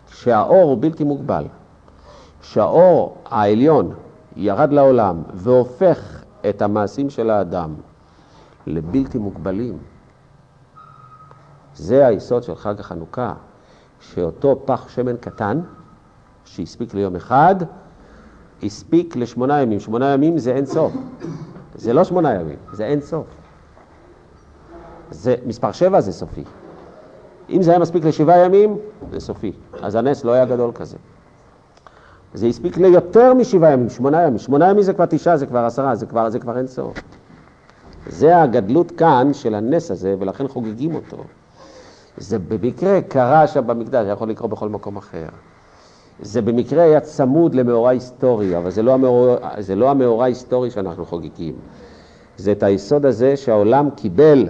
שהאור 0.06 0.70
הוא 0.70 0.78
בלתי 0.80 1.04
מוגבל, 1.04 1.44
שהאור 2.42 3.16
העליון 3.24 3.94
ירד 4.36 4.72
לעולם 4.72 5.22
והופך 5.34 6.24
את 6.48 6.62
המעשים 6.62 7.10
של 7.10 7.30
האדם 7.30 7.74
לבלתי 8.66 9.18
מוגבלים, 9.18 9.78
זה 11.74 12.06
היסוד 12.06 12.42
של 12.42 12.54
חג 12.54 12.80
החנוכה, 12.80 13.34
שאותו 14.00 14.62
פח 14.64 14.88
שמן 14.88 15.16
קטן, 15.16 15.60
שהספיק 16.44 16.94
ליום 16.94 17.16
אחד, 17.16 17.54
הספיק 18.62 19.16
לשמונה 19.16 19.62
ימים. 19.62 19.80
שמונה 19.80 20.12
ימים 20.14 20.38
זה 20.38 20.54
אין 20.54 20.66
סוף. 20.66 20.92
זה 21.74 21.92
לא 21.92 22.04
שמונה 22.04 22.34
ימים, 22.34 22.56
זה 22.72 22.86
אין 22.86 23.00
סוף. 23.00 23.26
זה, 25.10 25.34
מספר 25.46 25.72
שבע 25.72 26.00
זה 26.00 26.12
סופי. 26.12 26.44
אם 27.50 27.62
זה 27.62 27.70
היה 27.70 27.80
מספיק 27.80 28.04
לשבעה 28.04 28.38
ימים, 28.38 28.78
זה 29.12 29.20
סופי. 29.20 29.52
אז 29.82 29.94
הנס 29.94 30.24
לא 30.24 30.32
היה 30.32 30.44
גדול 30.44 30.72
כזה. 30.74 30.96
זה 32.34 32.46
הספיק 32.46 32.76
ליותר 32.76 33.34
משבעה 33.34 33.72
ימים, 33.72 33.90
שמונה 33.90 34.22
ימים. 34.22 34.38
שמונה 34.38 34.70
ימים 34.70 34.82
זה 34.82 34.92
כבר 34.92 35.06
תשעה, 35.06 35.36
זה 35.36 35.46
כבר 35.46 35.64
עשרה, 35.64 35.94
זה 35.94 36.06
כבר, 36.06 36.30
זה 36.30 36.38
כבר 36.38 36.58
אין 36.58 36.66
סוף. 36.66 36.96
זה 38.06 38.42
הגדלות 38.42 38.90
כאן 38.90 39.34
של 39.34 39.54
הנס 39.54 39.90
הזה, 39.90 40.14
ולכן 40.18 40.48
חוגגים 40.48 40.94
אותו. 40.94 41.24
זה 42.16 42.38
במקרה 42.38 43.00
קרה 43.00 43.46
שם 43.46 43.66
במקדש, 43.66 44.04
זה 44.04 44.10
יכול 44.10 44.30
לקרות 44.30 44.50
בכל 44.50 44.68
מקום 44.68 44.96
אחר. 44.96 45.28
זה 46.22 46.42
במקרה 46.42 46.82
היה 46.82 47.00
צמוד 47.00 47.54
למאורע 47.54 47.90
היסטורי, 47.90 48.56
אבל 48.56 48.70
זה 48.70 48.82
לא, 48.82 48.94
המאורע, 48.94 49.36
זה 49.58 49.74
לא 49.74 49.90
המאורע 49.90 50.24
ההיסטורי 50.24 50.70
שאנחנו 50.70 51.06
חוגגים. 51.06 51.54
זה 52.36 52.52
את 52.52 52.62
היסוד 52.62 53.06
הזה 53.06 53.36
שהעולם 53.36 53.90
קיבל 53.90 54.48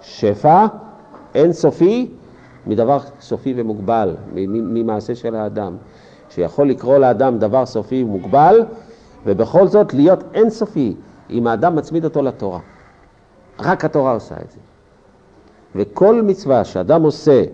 שפע 0.00 0.66
אינסופי 1.34 2.10
מדבר 2.66 2.98
סופי 3.20 3.54
ומוגבל, 3.56 4.16
ממעשה 4.46 5.14
של 5.14 5.34
האדם. 5.34 5.76
שיכול 6.30 6.68
לקרוא 6.68 6.98
לאדם 6.98 7.38
דבר 7.38 7.66
סופי 7.66 8.02
ומוגבל, 8.02 8.60
ובכל 9.26 9.66
זאת 9.66 9.94
להיות 9.94 10.24
אינסופי, 10.34 10.94
אם 11.30 11.46
האדם 11.46 11.76
מצמיד 11.76 12.04
אותו 12.04 12.22
לתורה. 12.22 12.60
רק 13.60 13.84
התורה 13.84 14.12
עושה 14.12 14.34
את 14.34 14.50
זה. 14.50 14.58
וכל 15.74 16.22
מצווה 16.22 16.64
שאדם 16.64 17.02
עושה 17.02 17.44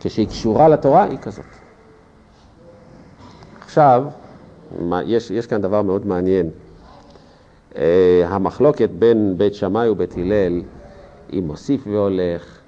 כשהיא 0.00 0.28
קשורה 0.28 0.68
לתורה, 0.68 1.02
היא 1.02 1.18
כזאת. 1.18 1.63
עכשיו, 3.74 4.04
יש, 5.04 5.30
יש 5.30 5.46
כאן 5.46 5.60
דבר 5.60 5.82
מאוד 5.82 6.06
מעניין. 6.06 6.50
Uh, 7.72 7.76
המחלוקת 8.24 8.90
בין 8.90 9.34
בית 9.36 9.54
שמאי 9.54 9.88
ובית 9.88 10.14
הלל, 10.16 10.62
אם 11.32 11.44
מוסיף 11.46 11.86
והולך, 11.86 12.58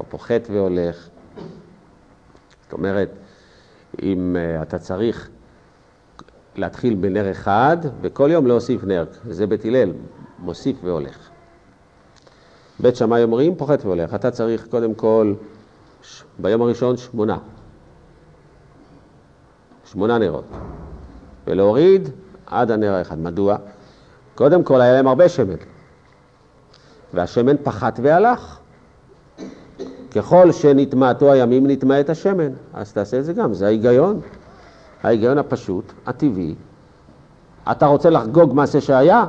או 0.00 0.04
פוחת 0.08 0.48
והולך. 0.50 1.08
זאת 2.62 2.72
אומרת, 2.72 3.10
אם 4.02 4.36
uh, 4.36 4.62
אתה 4.62 4.78
צריך 4.78 5.28
להתחיל 6.56 6.94
בנר 6.94 7.30
אחד, 7.30 7.76
וכל 8.00 8.28
יום 8.32 8.46
להוסיף 8.46 8.84
נר, 8.84 9.04
זה 9.30 9.46
בית 9.46 9.64
הלל, 9.64 9.92
מוסיף 10.38 10.76
והולך. 10.84 11.28
בית 12.80 12.96
שמאי 12.96 13.22
אומרים, 13.22 13.54
פוחת 13.54 13.84
והולך. 13.84 14.14
אתה 14.14 14.30
צריך 14.30 14.66
קודם 14.66 14.94
כל, 14.94 15.34
ביום 16.38 16.62
הראשון 16.62 16.96
שמונה. 16.96 17.38
שמונה 19.92 20.18
נרות. 20.18 20.44
ולהוריד 21.46 22.08
עד 22.46 22.70
הנר 22.70 22.92
האחד. 22.92 23.18
מדוע? 23.18 23.56
קודם 24.34 24.62
כל 24.62 24.80
היה 24.80 24.92
להם 24.92 25.06
הרבה 25.06 25.28
שמן. 25.28 25.56
והשמן 27.14 27.56
פחת 27.62 28.00
והלך. 28.02 28.58
ככל 30.14 30.52
שנטמעתו 30.52 31.32
הימים 31.32 31.66
נטמע 31.66 32.00
את 32.00 32.10
השמן, 32.10 32.52
אז 32.74 32.92
תעשה 32.92 33.18
את 33.18 33.24
זה 33.24 33.32
גם, 33.32 33.54
זה 33.54 33.66
ההיגיון. 33.66 34.20
ההיגיון 35.02 35.38
הפשוט, 35.38 35.92
הטבעי. 36.06 36.54
אתה 37.70 37.86
רוצה 37.86 38.10
לחגוג 38.10 38.54
מעשה 38.54 38.80
שהיה? 38.80 39.26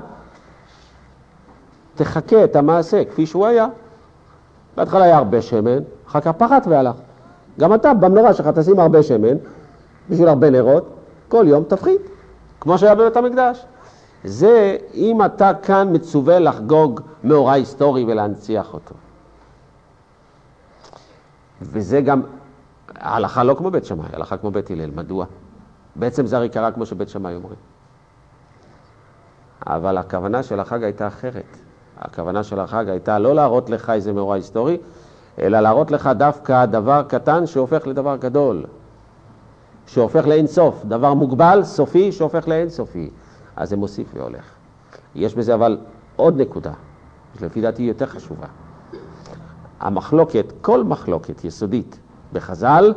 תחכה 1.95 2.43
את 2.43 2.55
המעשה 2.55 3.05
כפי 3.05 3.25
שהוא 3.25 3.45
היה. 3.45 3.67
בהתחלה 4.77 5.03
היה 5.03 5.17
הרבה 5.17 5.41
שמן, 5.41 5.79
אחר 6.07 6.19
כך 6.19 6.31
פחת 6.37 6.67
והלך. 6.67 6.95
גם 7.59 7.73
אתה 7.73 7.93
במנורה 7.93 8.33
שלך 8.33 8.47
תשים 8.47 8.79
הרבה 8.79 9.03
שמן, 9.03 9.37
בשביל 10.09 10.27
הרבה 10.27 10.49
נרות, 10.49 10.95
כל 11.27 11.45
יום 11.47 11.63
תפחית, 11.63 12.01
כמו 12.59 12.77
שהיה 12.77 12.95
בבית 12.95 13.17
המקדש. 13.17 13.65
זה 14.23 14.77
אם 14.93 15.25
אתה 15.25 15.51
כאן 15.63 15.87
מצווה 15.91 16.39
לחגוג 16.39 17.01
מאורע 17.23 17.53
היסטורי 17.53 18.03
ולהנציח 18.03 18.73
אותו. 18.73 18.95
וזה 21.61 22.01
גם 22.01 22.21
הלכה 22.95 23.43
לא 23.43 23.53
כמו 23.53 23.71
בית 23.71 23.85
שמאי, 23.85 24.05
הלכה 24.13 24.37
כמו 24.37 24.51
בית 24.51 24.71
הלל. 24.71 24.91
מדוע? 24.95 25.25
בעצם 25.95 26.25
זה 26.25 26.37
הרי 26.37 26.49
קרה 26.49 26.71
כמו 26.71 26.85
שבית 26.85 27.09
שמאי 27.09 27.35
אומרים. 27.35 27.55
אבל 29.67 29.97
הכוונה 29.97 30.43
של 30.43 30.59
החג 30.59 30.83
הייתה 30.83 31.07
אחרת. 31.07 31.57
הכוונה 31.97 32.43
של 32.43 32.59
החג 32.59 32.89
הייתה 32.89 33.19
לא 33.19 33.35
להראות 33.35 33.69
לך 33.69 33.89
איזה 33.89 34.13
מאורע 34.13 34.35
היסטורי, 34.35 34.77
אלא 35.39 35.59
להראות 35.59 35.91
לך 35.91 36.09
דווקא 36.17 36.65
דבר 36.65 37.03
קטן 37.07 37.45
שהופך 37.45 37.87
לדבר 37.87 38.15
גדול, 38.15 38.65
שהופך 39.93 40.27
לאין 40.27 40.47
סוף, 40.47 40.85
דבר 40.85 41.13
מוגבל, 41.13 41.63
סופי, 41.63 42.11
שהופך 42.11 42.47
לאין 42.47 42.69
סופי. 42.69 43.09
אז 43.55 43.69
זה 43.69 43.77
מוסיף 43.77 44.07
והולך. 44.13 44.45
יש 45.15 45.35
בזה 45.35 45.53
אבל 45.53 45.77
עוד 46.15 46.41
נקודה, 46.41 46.73
שלפי 47.39 47.61
דעתי 47.61 47.81
היא 47.81 47.87
יותר 47.87 48.05
חשובה. 48.05 48.47
המחלוקת, 49.79 50.53
כל 50.61 50.83
מחלוקת 50.83 51.43
יסודית 51.43 51.99
בחז"ל, 52.33 52.93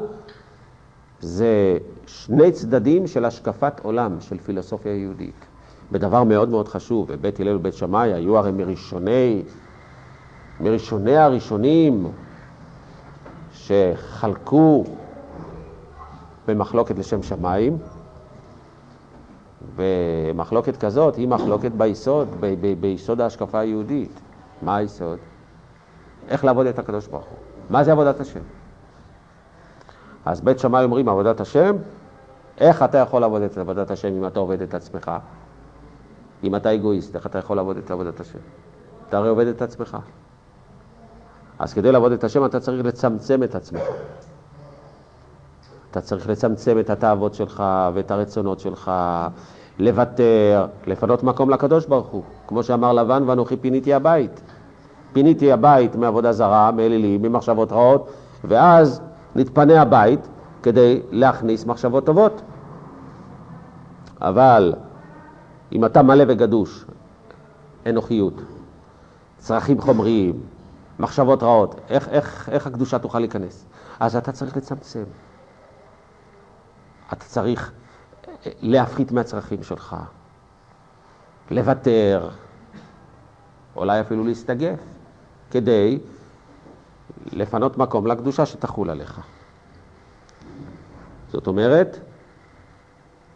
זה 1.20 1.78
שני 2.06 2.52
צדדים 2.52 3.06
של 3.06 3.24
השקפת 3.24 3.80
עולם, 3.82 4.16
של 4.20 4.38
פילוסופיה 4.38 4.96
יהודית. 4.96 5.46
בדבר 5.92 6.24
מאוד 6.24 6.48
מאוד 6.48 6.68
חשוב, 6.68 7.06
ובית 7.08 7.40
הלל 7.40 7.56
ובית 7.56 7.74
שמאי 7.74 8.12
היו 8.12 8.38
הרי 8.38 8.52
מראשוני, 8.52 9.42
מראשוני 10.60 11.16
הראשונים 11.16 12.06
שחלקו 13.52 14.84
במחלוקת 16.48 16.98
לשם 16.98 17.22
שמיים, 17.22 17.78
ומחלוקת 19.76 20.76
כזאת 20.76 21.16
היא 21.16 21.28
מחלוקת 21.28 21.72
ביסוד, 21.72 22.28
ב- 22.40 22.54
ב- 22.60 22.80
ביסוד 22.80 23.20
ההשקפה 23.20 23.58
היהודית. 23.58 24.20
מה 24.62 24.76
היסוד? 24.76 25.18
איך 26.28 26.44
לעבוד 26.44 26.66
את 26.66 26.78
הקדוש 26.78 27.06
ברוך 27.06 27.24
הוא. 27.24 27.38
מה 27.70 27.84
זה 27.84 27.92
עבודת 27.92 28.20
השם? 28.20 28.40
אז 30.24 30.40
בית 30.40 30.58
שמאי 30.58 30.84
אומרים 30.84 31.08
עבודת 31.08 31.40
השם, 31.40 31.76
איך 32.58 32.82
אתה 32.82 32.98
יכול 32.98 33.20
לעבוד 33.20 33.42
את 33.42 33.58
עבודת 33.58 33.90
השם 33.90 34.08
אם 34.08 34.26
אתה 34.26 34.40
עובד 34.40 34.62
את 34.62 34.74
עצמך? 34.74 35.10
אם 36.44 36.56
אתה 36.56 36.74
אגואיסט, 36.74 37.16
איך 37.16 37.26
אתה 37.26 37.38
יכול 37.38 37.56
לעבוד 37.56 37.76
את 37.76 37.90
עבודת 37.90 38.20
השם? 38.20 38.38
אתה 39.08 39.18
הרי 39.18 39.28
עובד 39.28 39.46
את 39.46 39.62
עצמך. 39.62 39.98
אז 41.58 41.74
כדי 41.74 41.92
לעבוד 41.92 42.12
את 42.12 42.24
השם 42.24 42.44
אתה 42.44 42.60
צריך 42.60 42.86
לצמצם 42.86 43.42
את 43.42 43.54
עצמך. 43.54 43.82
אתה 45.92 46.00
צריך 46.00 46.28
לצמצם 46.28 46.78
את 46.78 46.90
התאוות 46.90 47.34
שלך 47.34 47.62
ואת 47.94 48.10
הרצונות 48.10 48.60
שלך, 48.60 48.90
לוותר, 49.78 50.66
לפנות 50.86 51.22
מקום 51.22 51.50
לקדוש 51.50 51.86
ברוך 51.86 52.06
הוא. 52.06 52.22
כמו 52.46 52.62
שאמר 52.62 52.92
לבן, 52.92 53.22
ואנוכי 53.26 53.56
פיניתי 53.56 53.94
הבית. 53.94 54.40
פיניתי 55.12 55.52
הבית 55.52 55.96
מעבודה 55.96 56.32
זרה, 56.32 56.70
מאלילים, 56.70 57.22
ממחשבות 57.22 57.72
רעות, 57.72 58.10
ואז 58.44 59.00
נתפנה 59.34 59.82
הבית 59.82 60.28
כדי 60.62 61.00
להכניס 61.10 61.66
מחשבות 61.66 62.06
טובות. 62.06 62.42
אבל 64.20 64.74
אם 65.72 65.84
אתה 65.84 66.02
מלא 66.02 66.24
וגדוש, 66.28 66.84
אנוכיות, 67.86 68.34
צרכים 69.38 69.80
חומריים, 69.80 70.40
מחשבות 70.98 71.42
רעות, 71.42 71.80
איך, 71.88 72.08
איך, 72.08 72.48
איך 72.52 72.66
הקדושה 72.66 72.98
תוכל 72.98 73.18
להיכנס? 73.18 73.66
אז 74.00 74.16
אתה 74.16 74.32
צריך 74.32 74.56
לצמצם. 74.56 75.04
אתה 77.12 77.24
צריך 77.24 77.72
אה, 78.26 78.52
להפחית 78.60 79.12
מהצרכים 79.12 79.62
שלך, 79.62 79.96
לוותר, 81.50 82.30
אולי 83.76 84.00
אפילו 84.00 84.24
להסתגף, 84.24 84.78
כדי 85.50 85.98
לפנות 87.32 87.78
מקום 87.78 88.06
לקדושה 88.06 88.46
שתחול 88.46 88.90
עליך. 88.90 89.20
זאת 91.28 91.46
אומרת, 91.46 91.98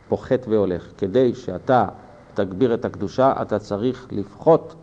פוחת 0.09 0.47
והולך. 0.49 0.87
כדי 0.99 1.35
שאתה 1.35 1.87
תגביר 2.35 2.75
את 2.75 2.85
הקדושה, 2.85 3.33
אתה 3.43 3.59
צריך 3.59 4.07
לפחות. 4.11 4.75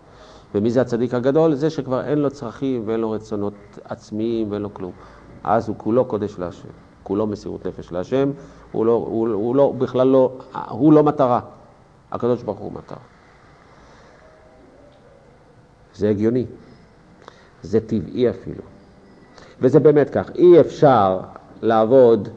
ומי 0.56 0.70
זה 0.70 0.82
הצדיק 0.82 1.14
הגדול? 1.14 1.56
זה 1.56 1.70
שכבר 1.70 2.04
אין 2.04 2.20
לו 2.20 2.30
צרכים 2.30 2.84
ואין 2.86 3.00
לו 3.00 3.12
רצונות 3.12 3.54
עצמיים 3.84 4.52
ואין 4.52 4.62
לו 4.62 4.74
כלום. 4.74 4.92
אז 5.44 5.68
הוא 5.68 5.76
כולו 5.80 6.06
קודש 6.06 6.40
להשם, 6.40 6.68
כולו 7.04 7.28
מסירות 7.28 7.68
נפש 7.68 7.92
להשם, 7.92 8.32
הוא, 8.74 8.86
לא, 8.86 8.92
הוא, 8.92 9.30
הוא 9.30 9.56
לא, 9.56 9.74
בכלל 9.78 10.08
לא, 10.08 10.32
הוא 10.70 10.94
לא 10.94 11.04
מטרה, 11.04 11.40
הקדוש 12.12 12.44
ברוך 12.44 12.60
הוא 12.60 12.72
מטרה. 12.72 12.98
זה 15.96 16.10
הגיוני, 16.10 16.46
זה 17.62 17.80
טבעי 17.80 18.30
אפילו. 18.30 18.62
וזה 19.60 19.80
באמת 19.80 20.10
כך, 20.10 20.30
אי 20.36 20.60
אפשר 20.60 21.20
לעבוד 21.62 22.30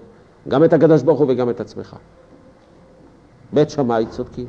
גם 0.49 0.65
את 0.65 0.73
הקדוש 0.73 1.03
ברוך 1.03 1.21
הוא 1.21 1.27
וגם 1.31 1.51
את 1.51 1.61
עצמך. 1.61 1.97
בית 3.53 3.71
שמאי 3.71 4.07
צודקים. 4.07 4.47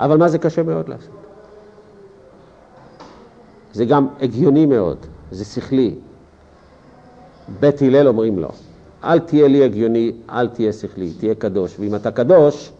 אבל 0.00 0.18
מה 0.18 0.28
זה 0.28 0.38
קשה 0.38 0.62
מאוד 0.62 0.88
לעשות? 0.88 1.14
זה 3.72 3.84
גם 3.84 4.08
הגיוני 4.20 4.66
מאוד, 4.66 5.06
זה 5.30 5.44
שכלי. 5.44 5.94
בית 7.60 7.82
הלל 7.82 8.08
אומרים 8.08 8.38
לו, 8.38 8.48
אל 9.04 9.18
תהיה 9.18 9.48
לי 9.48 9.64
הגיוני, 9.64 10.12
אל 10.30 10.48
תהיה 10.48 10.72
שכלי, 10.72 11.12
תהיה 11.18 11.34
קדוש. 11.34 11.76
ואם 11.80 11.94
אתה 11.94 12.10
קדוש, 12.10 12.72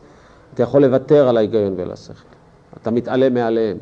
אתה 0.54 0.62
יכול 0.62 0.82
לוותר 0.82 1.28
על 1.28 1.36
ההיגיון 1.36 1.74
ועל 1.76 1.92
השכל. 1.92 2.28
אתה 2.82 2.90
מתעלם 2.90 3.34
מעליהם. 3.34 3.76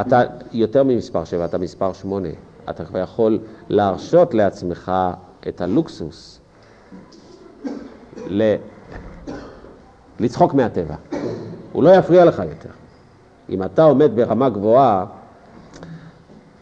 אתה 0.00 0.22
יותר 0.52 0.82
ממספר 0.82 1.24
שבע, 1.24 1.44
אתה 1.44 1.58
מספר 1.58 1.92
שמונה. 1.92 2.28
אתה 2.70 2.84
כבר 2.84 2.98
יכול 2.98 3.38
להרשות 3.68 4.34
לעצמך 4.34 4.92
את 5.48 5.60
הלוקסוס 5.60 6.40
ל... 8.26 8.54
לצחוק 10.20 10.54
מהטבע. 10.54 10.94
הוא 11.72 11.82
לא 11.82 11.90
יפריע 11.90 12.24
לך 12.24 12.42
יותר. 12.48 12.70
אם 13.48 13.62
אתה 13.62 13.82
עומד 13.82 14.10
ברמה 14.14 14.48
גבוהה, 14.48 15.04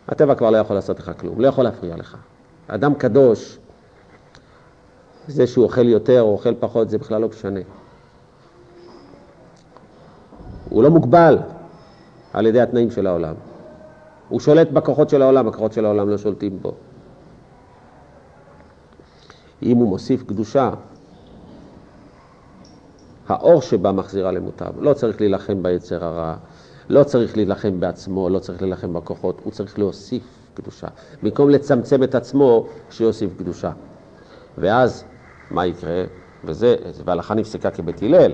הטבע 0.08 0.34
כבר 0.34 0.50
לא 0.50 0.56
יכול 0.56 0.76
לעשות 0.76 0.98
לך 0.98 1.12
כלום, 1.20 1.40
לא 1.40 1.48
יכול 1.48 1.64
להפריע 1.64 1.96
לך. 1.96 2.16
אדם 2.68 2.94
קדוש, 2.94 3.58
זה 5.28 5.46
שהוא 5.46 5.64
אוכל 5.64 5.88
יותר 5.88 6.22
או 6.22 6.32
אוכל 6.32 6.54
פחות, 6.54 6.90
זה 6.90 6.98
בכלל 6.98 7.20
לא 7.20 7.28
משנה. 7.28 7.60
הוא 10.68 10.82
לא 10.82 10.90
מוגבל 10.90 11.38
על 12.32 12.46
ידי 12.46 12.60
התנאים 12.60 12.90
של 12.90 13.06
העולם. 13.06 13.34
הוא 14.28 14.40
שולט 14.40 14.70
בכוחות 14.70 15.10
של 15.10 15.22
העולם, 15.22 15.48
הכוחות 15.48 15.72
של 15.72 15.84
העולם 15.84 16.08
לא 16.08 16.18
שולטים 16.18 16.58
בו. 16.62 16.72
אם 19.62 19.76
הוא 19.76 19.88
מוסיף 19.88 20.22
קדושה, 20.22 20.70
האור 23.28 23.62
שבה 23.62 23.92
מחזירה 23.92 24.32
למוטב. 24.32 24.80
לא 24.80 24.94
צריך 24.94 25.20
להילחם 25.20 25.62
ביצר 25.62 26.04
הרע, 26.04 26.34
לא 26.88 27.04
צריך 27.04 27.36
להילחם 27.36 27.80
בעצמו, 27.80 28.28
לא 28.28 28.38
צריך 28.38 28.62
להילחם 28.62 28.92
בכוחות, 28.92 29.40
הוא 29.44 29.52
צריך 29.52 29.78
להוסיף 29.78 30.22
קדושה. 30.54 30.86
במקום 31.22 31.50
לצמצם 31.50 32.02
את 32.02 32.14
עצמו, 32.14 32.66
שיוסיף 32.90 33.30
קדושה. 33.38 33.70
ואז, 34.58 35.04
מה 35.50 35.66
יקרה? 35.66 36.04
וזה, 36.44 36.76
וההלכה 37.04 37.34
נפסקה 37.34 37.70
כבית 37.70 38.02
הלל. 38.02 38.32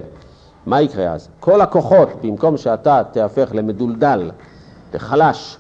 מה 0.67 0.81
יקרה 0.81 1.13
אז? 1.13 1.29
כל 1.41 1.61
הכוחות, 1.61 2.09
במקום 2.23 2.57
שאתה 2.57 3.03
תהפך 3.13 3.51
למדולדל, 3.53 4.31
לחלש, 4.95 5.59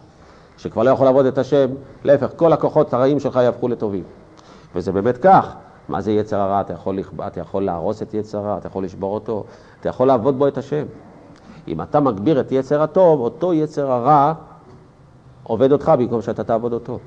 שכבר 0.56 0.82
לא 0.82 0.90
יכול 0.90 1.06
לעבוד 1.06 1.26
את 1.26 1.38
השם, 1.38 1.70
להפך, 2.04 2.30
כל 2.36 2.52
הכוחות 2.52 2.94
הרעים 2.94 3.20
שלך 3.20 3.36
יהפכו 3.36 3.68
לטובים. 3.68 4.04
וזה 4.74 4.92
באמת 4.92 5.18
כך. 5.18 5.54
מה 5.88 6.00
זה 6.00 6.12
יצר 6.12 6.40
הרע? 6.40 6.60
אתה 6.60 6.72
יכול, 6.72 6.98
אתה 7.26 7.40
יכול 7.40 7.64
להרוס 7.64 8.02
את 8.02 8.14
יצר 8.14 8.38
הרע, 8.38 8.58
אתה 8.58 8.66
יכול 8.66 8.84
לשבור 8.84 9.14
אותו, 9.14 9.44
אתה 9.80 9.88
יכול 9.88 10.08
לעבוד 10.08 10.38
בו 10.38 10.48
את 10.48 10.58
השם. 10.58 10.84
אם 11.68 11.82
אתה 11.82 12.00
מגביר 12.00 12.40
את 12.40 12.52
יצר 12.52 12.82
הטוב, 12.82 13.20
אותו 13.20 13.54
יצר 13.54 13.92
הרע 13.92 14.32
עובד 15.42 15.72
אותך 15.72 15.92
במקום 15.98 16.22
שאתה 16.22 16.44
תעבוד 16.44 16.72
אותו. 16.72 16.98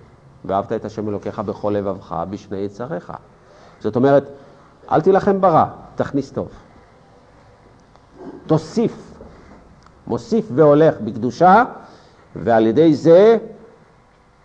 ואהבת 0.46 0.74
את 0.74 0.86
השם 0.86 1.10
אלוקיך 1.10 1.40
בכל 1.40 1.74
לבבך, 1.78 2.16
בשני 2.30 2.58
יצריך. 2.58 3.14
זאת 3.80 3.96
אומרת, 3.96 4.24
אל 4.92 5.02
תילחם 5.02 5.42
ברע, 5.42 5.66
תכניס 5.96 6.32
טוב. 6.32 6.48
תוסיף, 8.46 9.20
מוסיף 10.08 10.46
והולך 10.56 10.96
בקדושה, 11.02 11.64
ועל 12.36 12.68
ידי 12.68 12.96
זה 12.96 13.38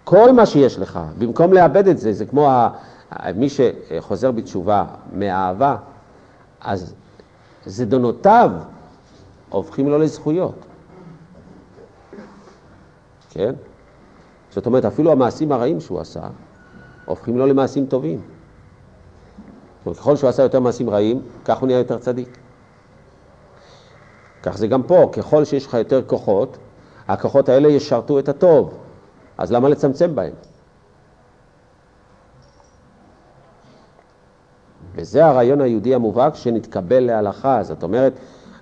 כל 0.05 0.33
מה 0.33 0.47
שיש 0.47 0.79
לך, 0.79 1.01
במקום 1.19 1.53
לאבד 1.53 1.89
את 1.89 1.99
זה, 1.99 2.13
זה 2.13 2.27
כמו 2.27 2.51
מי 3.37 3.49
שחוזר 3.49 4.31
בתשובה 4.31 4.85
מאהבה, 5.13 5.77
אז 6.61 6.95
זדונותיו 7.67 8.51
הופכים 9.49 9.89
לו 9.89 9.99
לזכויות. 9.99 10.55
כן? 13.31 13.55
זאת 14.51 14.67
אומרת, 14.67 14.85
אפילו 14.85 15.13
המעשים 15.13 15.53
הרעים 15.53 15.81
שהוא 15.81 16.01
עשה, 16.01 16.21
הופכים 17.05 17.39
לו 17.39 17.47
למעשים 17.47 17.87
טובים. 17.87 18.21
זאת 19.83 19.87
אומרת, 19.87 19.99
ככל 19.99 20.17
שהוא 20.17 20.31
עשה 20.31 20.43
יותר 20.43 20.61
מעשים 20.61 20.91
רעים, 20.91 21.23
כך 21.45 21.59
הוא 21.59 21.67
נהיה 21.67 21.79
יותר 21.79 21.99
צדיק. 21.99 22.39
כך 24.43 24.57
זה 24.57 24.67
גם 24.67 24.83
פה, 24.83 25.11
ככל 25.13 25.45
שיש 25.45 25.67
לך 25.67 25.75
יותר 25.75 26.03
כוחות, 26.07 26.59
הכוחות 27.09 27.49
האלה 27.49 27.69
ישרתו 27.69 28.19
את 28.19 28.29
הטוב. 28.29 28.75
אז 29.39 29.53
למה 29.53 29.69
לצמצם 29.69 30.15
בהם? 30.15 30.33
וזה 34.95 35.27
הרעיון 35.27 35.61
היהודי 35.61 35.95
המובהק 35.95 36.35
שנתקבל 36.35 37.01
להלכה. 37.01 37.63
זאת 37.63 37.83
אומרת, 37.83 38.13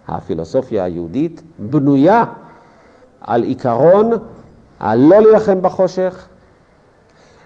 הפילוסופיה 0.09 0.85
היהודית 0.85 1.43
בנויה 1.59 2.25
על 3.21 3.43
עיקרון 3.43 4.11
הלא 4.81 5.21
להילחם 5.21 5.63
בחושך, 5.63 6.29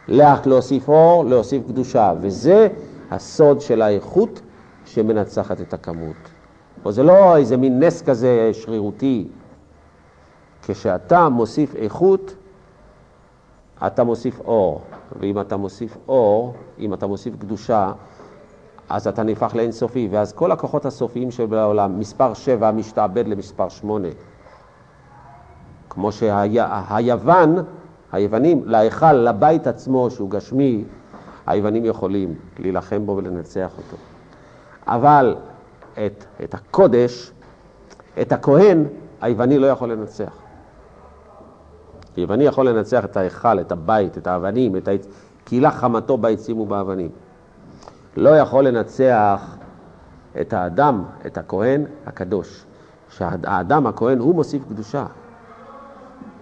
להוסיף 0.09 0.89
אור, 0.89 1.25
להוסיף 1.25 1.63
קדושה, 1.69 2.13
וזה 2.21 2.69
הסוד 3.11 3.61
של 3.61 3.83
האיכות 3.83 4.41
שמנצחת 4.85 5.61
את 5.61 5.75
הכמות. 5.75 6.17
או 6.85 6.93
זה 6.93 7.03
לא 7.03 7.37
איזה 7.37 7.57
מין 7.57 7.83
נס 7.83 8.03
כזה 8.03 8.51
שרירותי. 8.53 9.29
כשאתה 10.63 11.29
מוסיף 11.29 11.77
איכות, 11.77 12.35
אתה 13.87 14.05
מוסיף 14.05 14.41
אור, 14.41 14.81
ואם 15.21 15.41
אתה 15.41 15.57
מוסיף 15.57 15.97
אור, 16.09 16.55
אם 16.79 16.95
אתה 16.95 17.07
מוסיף 17.07 17.37
קדושה, 17.37 17.93
אז 18.89 19.07
אתה 19.09 19.23
נהפך 19.23 19.55
לאינסופי, 19.55 20.09
ואז 20.11 20.33
כל 20.33 20.53
הכוחות 20.53 20.87
הסופיים 20.87 21.31
שבעולם, 21.31 21.99
מספר 21.99 22.35
7 22.35 22.73
משתעבד 22.73 23.29
למספר 23.29 23.69
8. 23.69 24.09
כמו 25.91 26.13
שהיוון, 26.13 27.57
היוונים, 28.13 28.63
להיכל, 28.65 29.13
לבית 29.13 29.67
עצמו 29.67 30.11
שהוא 30.11 30.31
גשמי, 30.31 30.85
היוונים 31.47 31.85
יכולים 31.85 32.35
להילחם 32.59 33.07
בו 33.07 33.13
ולנצח 33.17 33.73
אותו. 33.79 33.97
אבל 34.87 35.37
את, 35.93 36.25
את 36.45 36.55
הקודש, 36.55 37.33
את 38.21 38.33
הכהן, 38.33 38.85
היווני 39.21 39.59
לא 39.59 39.67
יכול 39.67 39.93
לנצח. 39.93 40.33
היווני 42.17 42.45
יכול 42.45 42.69
לנצח 42.69 43.05
את 43.05 43.17
ההיכל, 43.17 43.61
את 43.61 43.73
הבית, 43.73 44.19
את 44.19 44.27
האבנים, 44.27 44.77
את 44.77 44.89
העצ... 44.89 45.07
קהילה 45.45 45.71
חמתו 45.71 46.17
בעצים 46.17 46.61
ובאבנים. 46.61 47.11
לא 48.17 48.39
יכול 48.39 48.69
לנצח 48.69 49.57
את 50.41 50.53
האדם, 50.53 51.05
את 51.27 51.39
הכהן 51.39 51.85
הקדוש. 52.07 52.65
שהאדם, 53.11 53.87
הכהן, 53.87 54.19
הוא 54.19 54.35
מוסיף 54.35 54.63
קדושה. 54.69 55.07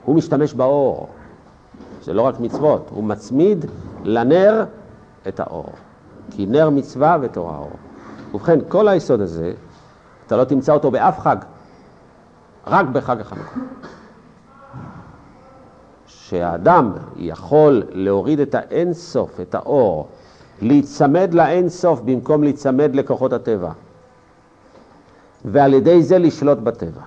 הוא 0.04 0.16
משתמש 0.16 0.54
באור. 0.54 1.08
זה 2.02 2.12
לא 2.12 2.22
רק 2.22 2.40
מצוות, 2.40 2.90
הוא 2.94 3.04
מצמיד 3.04 3.64
לנר 4.04 4.64
את 5.28 5.40
האור. 5.40 5.72
כי 6.30 6.46
נר 6.46 6.70
מצווה 6.70 7.16
ותורה 7.20 7.58
אור. 7.58 7.72
ובכן, 8.34 8.58
כל 8.68 8.88
היסוד 8.88 9.20
הזה, 9.20 9.52
אתה 10.26 10.36
לא 10.36 10.44
תמצא 10.44 10.72
אותו 10.72 10.90
באף 10.90 11.18
חג, 11.18 11.36
רק 12.66 12.86
בחג 12.86 13.20
החנוכה. 13.20 13.60
שהאדם 16.06 16.92
יכול 17.16 17.82
להוריד 17.90 18.40
את 18.40 18.54
האינסוף, 18.54 19.40
את 19.40 19.54
האור, 19.54 20.08
להיצמד 20.62 21.34
לאינסוף 21.34 22.00
במקום 22.00 22.42
להיצמד 22.42 22.96
לכוחות 22.96 23.32
הטבע, 23.32 23.70
ועל 25.44 25.74
ידי 25.74 26.02
זה 26.02 26.18
לשלוט 26.18 26.58
בטבע. 26.58 27.02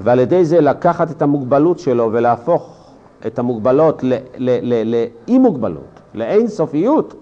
ועל 0.00 0.18
ידי 0.18 0.44
זה 0.44 0.60
לקחת 0.60 1.10
את 1.10 1.22
המוגבלות 1.22 1.78
שלו 1.78 2.10
ולהפוך 2.12 2.92
את 3.26 3.38
המוגבלות 3.38 4.04
לאי 4.38 5.38
מוגבלות, 5.38 5.91
לאין 6.14 6.48
סופיות, 6.48 7.14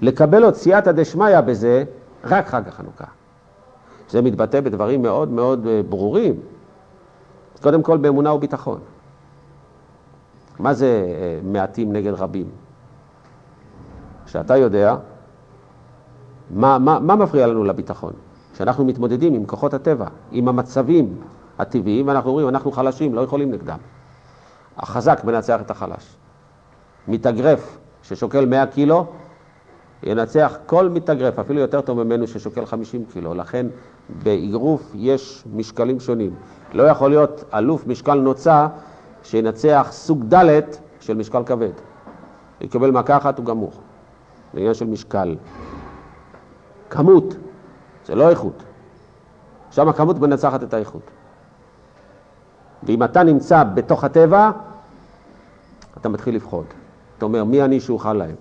לקבל 0.00 0.44
עוד 0.44 0.54
סייעתא 0.54 0.92
דשמיא 0.92 1.40
בזה 1.40 1.84
רק 2.24 2.46
חג 2.46 2.68
החנוכה. 2.68 3.04
זה 4.10 4.22
מתבטא 4.22 4.60
בדברים 4.60 5.02
מאוד 5.02 5.30
מאוד 5.30 5.66
אה, 5.66 5.80
ברורים. 5.88 6.34
קודם 7.62 7.82
כל 7.82 7.96
באמונה 7.96 8.32
וביטחון. 8.32 8.80
מה 10.58 10.74
זה 10.74 10.86
אה, 10.86 11.40
מעטים 11.42 11.92
נגד 11.92 12.12
רבים? 12.12 12.46
שאתה 14.26 14.56
יודע 14.56 14.96
מה, 16.50 16.78
מה, 16.78 16.98
מה 17.00 17.16
מפריע 17.16 17.46
לנו 17.46 17.64
לביטחון? 17.64 18.12
שאנחנו 18.54 18.84
מתמודדים 18.84 19.34
עם 19.34 19.46
כוחות 19.46 19.74
הטבע, 19.74 20.06
עם 20.30 20.48
המצבים 20.48 21.16
הטבעיים, 21.58 22.08
ואנחנו 22.08 22.30
אומרים, 22.30 22.48
אנחנו 22.48 22.72
חלשים, 22.72 23.14
לא 23.14 23.20
יכולים 23.20 23.52
נגדם. 23.52 23.78
החזק 24.76 25.24
מנצח 25.24 25.60
את 25.60 25.70
החלש. 25.70 26.16
מתאגרף 27.08 27.78
ששוקל 28.04 28.46
100 28.46 28.66
קילו, 28.66 29.06
ינצח 30.02 30.56
כל 30.66 30.88
מתאגרף, 30.88 31.38
אפילו 31.38 31.60
יותר 31.60 31.80
טוב 31.80 32.02
ממנו 32.02 32.26
ששוקל 32.26 32.66
50 32.66 33.04
קילו. 33.12 33.34
לכן 33.34 33.66
באגרוף 34.22 34.90
יש 34.94 35.44
משקלים 35.54 36.00
שונים. 36.00 36.34
לא 36.72 36.82
יכול 36.82 37.10
להיות 37.10 37.44
אלוף 37.54 37.86
משקל 37.86 38.14
נוצה 38.14 38.66
שינצח 39.22 39.88
סוג 39.90 40.34
ד' 40.34 40.60
של 41.00 41.14
משקל 41.14 41.44
כבד. 41.44 41.72
יקבל 42.60 42.90
מכה 42.90 43.16
אחת, 43.16 43.38
הוא 43.38 43.46
גמור. 43.46 43.72
זה 44.52 44.60
עניין 44.60 44.74
של 44.74 44.86
משקל. 44.86 45.36
כמות, 46.90 47.34
זה 48.06 48.14
לא 48.14 48.30
איכות. 48.30 48.62
שם 49.70 49.88
הכמות 49.88 50.18
מנצחת 50.18 50.62
את 50.62 50.74
האיכות. 50.74 51.10
ואם 52.82 53.02
אתה 53.02 53.22
נמצא 53.22 53.64
בתוך 53.64 54.04
הטבע, 54.04 54.50
אתה 55.96 56.08
מתחיל 56.08 56.36
לפחוד. 56.36 56.64
אתה 57.24 57.28
אומר, 57.28 57.44
מי 57.44 57.62
אני 57.62 57.80
שאוכל 57.80 58.12
להם? 58.12 58.34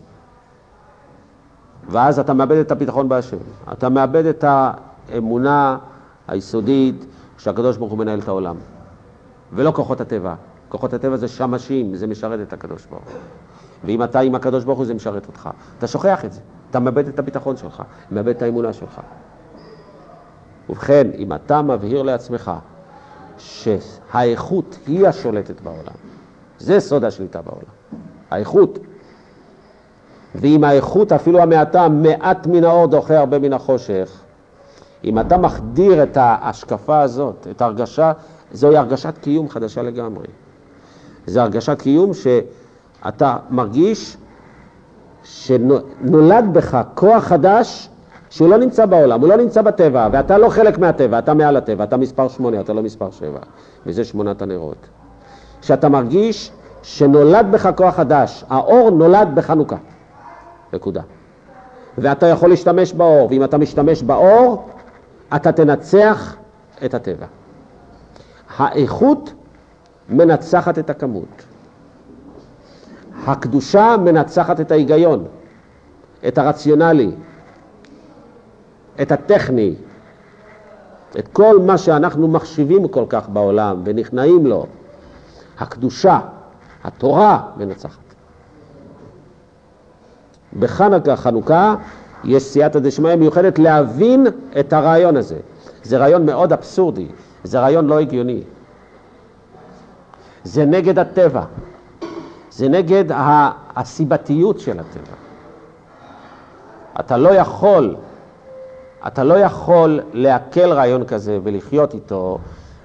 ואז 1.89 2.19
אתה 2.19 2.33
מאבד 2.33 2.57
את 2.57 2.71
הביטחון 2.71 3.09
בהשם. 3.09 3.37
אתה 3.71 3.89
מאבד 3.89 4.25
את 4.25 4.45
האמונה 4.47 5.77
היסודית 6.27 7.05
שהקדוש 7.37 7.77
ברוך 7.77 7.91
הוא 7.91 7.99
מנהל 7.99 8.19
את 8.19 8.27
העולם. 8.27 8.55
ולא 9.53 9.71
כוחות 9.71 10.01
הטבע. 10.01 10.35
כוחות 10.69 10.93
הטבע 10.93 11.17
זה 11.17 11.27
שמשים, 11.27 11.95
זה 11.95 12.07
משרת 12.07 12.39
את 12.47 12.53
הקדוש 12.53 12.85
ברוך 12.85 13.03
הוא. 13.03 13.13
ואם 13.83 14.03
אתה 14.03 14.19
עם 14.19 14.35
הקדוש 14.35 14.63
ברוך 14.63 14.77
הוא 14.77 14.85
זה 14.85 14.93
משרת 14.93 15.27
אותך. 15.27 15.49
אתה 15.77 15.87
שוכח 15.87 16.25
את 16.25 16.33
זה. 16.33 16.41
אתה 16.69 16.79
מאבד 16.79 17.07
את 17.07 17.19
הביטחון 17.19 17.57
שלך, 17.57 17.83
מאבד 18.11 18.35
את 18.35 18.41
האמונה 18.41 18.73
שלך. 18.73 19.01
ובכן, 20.69 21.07
אם 21.17 21.33
אתה 21.33 21.61
מבהיר 21.61 22.01
לעצמך 22.03 22.51
שהאיכות 23.37 24.77
היא 24.87 25.07
השולטת 25.07 25.61
בעולם. 25.61 25.95
זה 26.59 26.79
סוד 26.79 27.03
השליטה 27.03 27.41
בעולם. 27.41 27.82
האיכות. 28.33 28.79
ואם 30.35 30.63
האיכות, 30.63 31.11
אפילו 31.11 31.39
המעטה, 31.39 31.89
מעט 31.89 32.47
מן 32.47 32.63
האור 32.63 32.87
דוחה 32.87 33.19
הרבה 33.19 33.39
מן 33.39 33.53
החושך, 33.53 34.11
אם 35.03 35.19
אתה 35.19 35.37
מחדיר 35.37 36.03
את 36.03 36.17
ההשקפה 36.17 37.01
הזאת, 37.01 37.47
את 37.51 37.61
ההרגשה, 37.61 38.11
זוהי 38.51 38.77
הרגשת 38.77 39.17
קיום 39.21 39.49
חדשה 39.49 39.81
לגמרי. 39.81 40.25
זו 41.27 41.41
הרגשת 41.41 41.81
קיום 41.81 42.11
שאתה 42.13 43.37
מרגיש 43.49 44.17
שנולד 45.23 46.45
בך 46.53 46.81
כוח 46.95 47.23
חדש 47.23 47.89
שהוא 48.29 48.49
לא 48.49 48.57
נמצא 48.57 48.85
בעולם, 48.85 49.21
הוא 49.21 49.29
לא 49.29 49.35
נמצא 49.35 49.61
בטבע, 49.61 50.07
ואתה 50.11 50.37
לא 50.37 50.49
חלק 50.49 50.77
מהטבע, 50.77 51.19
אתה 51.19 51.33
מעל 51.33 51.57
הטבע, 51.57 51.83
אתה 51.83 51.97
מספר 51.97 52.27
שמונה, 52.27 52.61
אתה 52.61 52.73
לא 52.73 52.83
מספר 52.83 53.11
שבע, 53.11 53.39
וזה 53.85 54.03
שמונת 54.03 54.41
הנרות. 54.41 54.87
שאתה 55.61 55.89
מרגיש 55.89 56.51
שנולד 56.83 57.51
בך 57.51 57.69
כוח 57.75 57.95
חדש, 57.95 58.45
האור 58.49 58.89
נולד 58.89 59.27
בחנוכה, 59.35 59.75
נקודה. 60.73 61.01
ואתה 61.97 62.27
יכול 62.27 62.49
להשתמש 62.49 62.93
באור, 62.93 63.27
ואם 63.31 63.43
אתה 63.43 63.57
משתמש 63.57 64.03
באור, 64.03 64.69
אתה 65.35 65.51
תנצח 65.51 66.35
את 66.85 66.93
הטבע. 66.93 67.25
האיכות 68.57 69.33
מנצחת 70.09 70.79
את 70.79 70.89
הכמות. 70.89 71.43
הקדושה 73.27 73.95
מנצחת 74.03 74.59
את 74.59 74.71
ההיגיון, 74.71 75.25
את 76.27 76.37
הרציונלי, 76.37 77.11
את 79.01 79.11
הטכני, 79.11 79.75
את 81.19 81.27
כל 81.27 81.59
מה 81.59 81.77
שאנחנו 81.77 82.27
מחשיבים 82.27 82.87
כל 82.87 83.05
כך 83.09 83.29
בעולם 83.29 83.81
ונכנעים 83.85 84.45
לו, 84.45 84.65
הקדושה, 85.59 86.19
התורה 86.83 87.41
מנצחת. 87.57 87.99
בחנוכה, 90.59 91.15
חנוכה, 91.15 91.75
יש 92.23 92.43
סייעתא 92.43 92.79
דשמיא 92.79 93.15
מיוחדת 93.15 93.59
להבין 93.59 94.27
את 94.59 94.73
הרעיון 94.73 95.17
הזה. 95.17 95.39
זה 95.83 95.97
רעיון 95.97 96.25
מאוד 96.25 96.53
אבסורדי, 96.53 97.07
זה 97.43 97.59
רעיון 97.59 97.85
לא 97.87 97.99
הגיוני. 97.99 98.43
זה 100.43 100.65
נגד 100.65 100.99
הטבע, 100.99 101.43
זה 102.51 102.69
נגד 102.69 103.05
הסיבתיות 103.75 104.59
של 104.59 104.79
הטבע. 104.79 105.15
אתה 106.99 107.17
לא 107.17 107.29
יכול 107.29 107.95
אתה 109.07 109.23
לא 109.23 109.33
יכול 109.33 109.99
לעכל 110.13 110.71
רעיון 110.71 111.03
כזה 111.05 111.39
ולחיות 111.43 111.93
איתו 111.93 112.37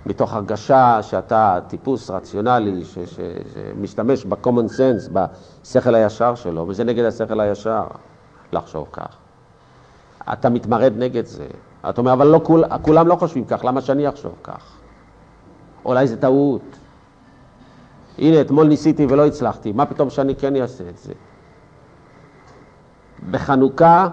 מתוך 0.09 0.35
הרגשה 0.35 1.03
שאתה 1.03 1.59
טיפוס 1.67 2.11
רציונלי 2.11 2.85
ש, 2.85 2.99
ש, 2.99 3.21
שמשתמש 3.55 4.25
ב-common 4.25 4.69
sense, 4.69 5.13
בשכל 5.13 5.95
הישר 5.95 6.35
שלו, 6.35 6.69
וזה 6.69 6.85
נגד 6.85 7.05
השכל 7.05 7.41
הישר 7.41 7.85
לחשוב 8.53 8.89
כך. 8.93 9.17
אתה 10.33 10.49
מתמרד 10.49 10.93
נגד 10.97 11.27
זה. 11.27 11.47
אתה 11.89 12.01
אומר, 12.01 12.13
אבל 12.13 12.27
לא 12.27 12.41
כול, 12.45 12.65
כולם 12.83 13.09
לא 13.09 13.15
חושבים 13.15 13.45
כך, 13.45 13.65
למה 13.65 13.81
שאני 13.81 14.09
אחשוב 14.09 14.35
כך? 14.43 14.77
אולי 15.85 16.07
זה 16.07 16.17
טעות. 16.17 16.79
הנה, 18.19 18.41
אתמול 18.41 18.67
ניסיתי 18.67 19.07
ולא 19.09 19.27
הצלחתי, 19.27 19.73
מה 19.73 19.87
פתאום 19.87 20.11
שאני 20.11 20.35
כן 20.35 20.57
אעשה 20.57 20.89
את 20.89 20.99
זה? 20.99 21.13
בחנוכה 23.31 24.09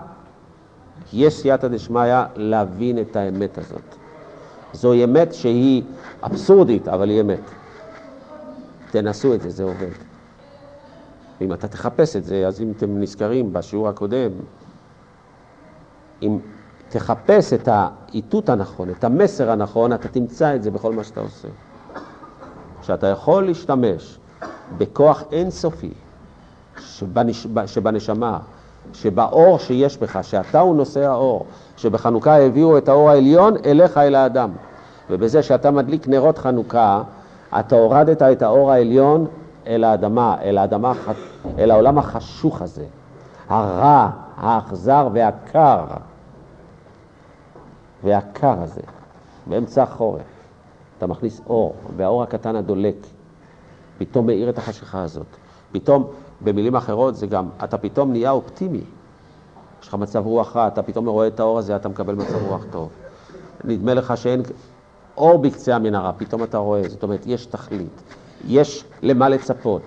יש 1.14 1.34
סייעתא 1.34 1.68
דשמיא 1.68 2.24
להבין 2.36 3.00
את 3.00 3.16
האמת 3.16 3.58
הזאת. 3.58 4.05
זוהי 4.76 5.04
אמת 5.04 5.34
שהיא 5.34 5.84
אבסורדית, 6.24 6.88
אבל 6.88 7.10
היא 7.10 7.22
אמת. 7.22 7.40
תנסו 8.92 9.34
את 9.34 9.42
זה, 9.42 9.50
זה 9.50 9.64
עובד. 9.64 9.92
ואם 11.42 11.54
אתה 11.54 11.68
תחפש 11.68 12.16
את 12.16 12.24
זה, 12.24 12.48
אז 12.48 12.62
אם 12.62 12.72
אתם 12.78 13.00
נזכרים 13.00 13.54
בשיעור 13.54 13.90
הקודם, 13.90 14.32
אם 16.22 16.38
תחפש 16.90 17.54
את 17.54 17.70
האיתות 17.72 18.50
הנכון, 18.50 18.90
את 18.90 19.04
המסר 19.04 19.52
הנכון, 19.52 19.94
אתה 19.94 20.08
תמצא 20.08 20.56
את 20.56 20.64
זה 20.64 20.72
בכל 20.72 20.94
מה 20.94 21.04
שאתה 21.04 21.20
עושה. 21.20 21.48
שאתה 22.82 23.08
יכול 23.08 23.46
להשתמש 23.46 24.18
בכוח 24.78 25.24
אינסופי 25.32 25.94
שבנש... 26.80 27.48
שבנשמה, 27.66 28.40
שבאור 28.94 29.60
שיש 29.60 29.98
בך, 29.98 30.20
שאתה 30.22 30.60
הוא 30.60 30.76
נושא 30.76 31.06
האור, 31.06 31.46
שבחנוכה 31.78 32.38
הביאו 32.38 32.78
את 32.78 32.90
האור 32.90 33.10
העליון 33.10 33.54
אליך 33.66 33.98
אל 33.98 34.16
האדם. 34.16 34.52
ובזה 35.10 35.44
שאתה 35.44 35.72
מדליק 35.72 36.08
נרות 36.08 36.38
חנוכה, 36.38 37.02
אתה 37.60 37.76
הורדת 37.76 38.22
את 38.22 38.42
האור 38.42 38.72
העליון 38.72 39.26
אל 39.68 39.84
האדמה, 39.84 40.36
אל 40.42 40.58
האדמה, 40.58 40.94
אל 41.58 41.72
העולם 41.72 41.98
החשוך 41.98 42.62
הזה, 42.62 42.86
הרע, 43.50 44.10
האכזר 44.38 45.10
והקר, 45.14 45.84
והקר 48.04 48.56
הזה, 48.62 48.82
באמצע 49.46 49.84
החורף. 49.84 50.22
אתה 50.98 51.08
מכניס 51.08 51.42
אור, 51.50 51.76
והאור 51.98 52.24
הקטן 52.24 52.56
הדולק 52.56 52.96
פתאום 53.98 54.26
מאיר 54.26 54.50
את 54.50 54.58
החשיכה 54.58 55.04
הזאת. 55.04 55.26
פתאום, 55.72 56.08
במילים 56.42 56.76
אחרות, 56.76 57.16
זה 57.16 57.28
גם, 57.28 57.50
אתה 57.64 57.78
פתאום 57.78 58.12
נהיה 58.12 58.32
אופטימי. 58.32 58.82
יש 59.82 59.88
לך 59.88 59.94
מצב 59.94 60.26
רוח 60.26 60.56
רע, 60.56 60.68
אתה 60.68 60.84
פתאום 60.84 61.10
רואה 61.10 61.28
את 61.28 61.40
האור 61.40 61.60
הזה, 61.60 61.76
אתה 61.76 61.90
מקבל 61.90 62.16
מצב 62.16 62.48
רוח 62.48 62.66
טוב. 62.72 62.90
נדמה 63.64 63.94
לך 63.94 64.18
שאין 64.18 64.42
אור 65.18 65.40
בקצה 65.40 65.76
המנהרה, 65.76 66.12
פתאום 66.14 66.44
אתה 66.44 66.58
רואה, 66.58 66.90
זאת 66.90 67.04
אומרת, 67.04 67.24
יש 67.26 67.46
תכלית, 67.46 68.02
יש 68.48 68.86
למה 69.02 69.30
לצפות, 69.30 69.82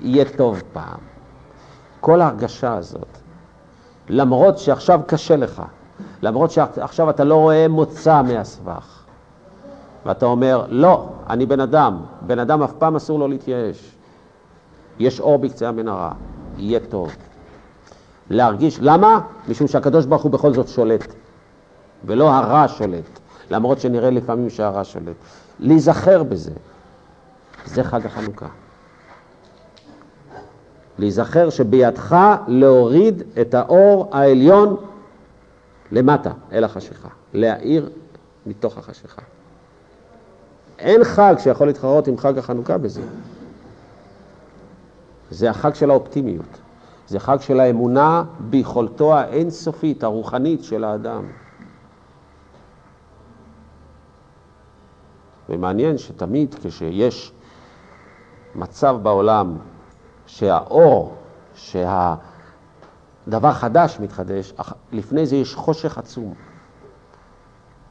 יהיה 0.00 0.24
טוב 0.36 0.62
פעם. 0.72 0.98
כל 2.00 2.20
ההרגשה 2.20 2.74
הזאת, 2.74 3.18
למרות 4.08 4.58
שעכשיו 4.58 5.00
קשה 5.06 5.36
לך, 5.36 5.62
למרות 6.22 6.50
שעכשיו 6.50 7.10
אתה 7.10 7.24
לא 7.24 7.34
רואה 7.34 7.68
מוצא 7.68 8.22
מהסבך, 8.22 9.02
ואתה 10.06 10.26
אומר, 10.26 10.66
לא, 10.68 11.08
אני 11.30 11.46
בן 11.46 11.60
אדם, 11.60 12.00
בן 12.20 12.38
אדם 12.38 12.62
אף 12.62 12.72
פעם 12.72 12.96
אסור 12.96 13.18
לו 13.18 13.28
להתייאש. 13.28 13.96
יש 15.00 15.20
אור 15.20 15.38
בקצה 15.38 15.68
המנהרה, 15.68 16.12
יהיה 16.58 16.80
טוב. 16.80 17.16
להרגיש, 18.30 18.78
למה? 18.80 19.20
משום 19.48 19.68
שהקדוש 19.68 20.06
ברוך 20.06 20.22
הוא 20.22 20.32
בכל 20.32 20.54
זאת 20.54 20.68
שולט, 20.68 21.14
ולא 22.04 22.30
הרע 22.30 22.68
שולט, 22.68 23.18
למרות 23.50 23.80
שנראה 23.80 24.10
לפעמים 24.10 24.50
שהרע 24.50 24.84
שולט. 24.84 25.16
להיזכר 25.58 26.22
בזה, 26.22 26.50
זה 27.64 27.84
חג 27.84 28.06
החנוכה. 28.06 28.46
להיזכר 30.98 31.50
שבידך 31.50 32.16
להוריד 32.48 33.22
את 33.40 33.54
האור 33.54 34.08
העליון 34.12 34.76
למטה, 35.92 36.30
אל 36.52 36.64
החשיכה, 36.64 37.08
להאיר 37.34 37.90
מתוך 38.46 38.78
החשיכה. 38.78 39.22
אין 40.78 41.04
חג 41.04 41.34
שיכול 41.38 41.66
להתחרות 41.66 42.08
עם 42.08 42.18
חג 42.18 42.38
החנוכה 42.38 42.78
בזה. 42.78 43.02
זה 45.30 45.50
החג 45.50 45.74
של 45.74 45.90
האופטימיות. 45.90 46.60
זה 47.06 47.20
חג 47.20 47.40
של 47.40 47.60
האמונה 47.60 48.24
ביכולתו 48.40 49.14
האינסופית, 49.14 50.04
הרוחנית 50.04 50.64
של 50.64 50.84
האדם. 50.84 51.24
ומעניין 55.48 55.98
שתמיד 55.98 56.54
כשיש 56.54 57.32
מצב 58.54 58.96
בעולם 59.02 59.56
שהאור, 60.26 61.14
שהדבר 61.54 62.22
חדש 63.52 64.00
מתחדש, 64.00 64.52
לפני 64.92 65.26
זה 65.26 65.36
יש 65.36 65.54
חושך 65.54 65.98
עצום. 65.98 66.34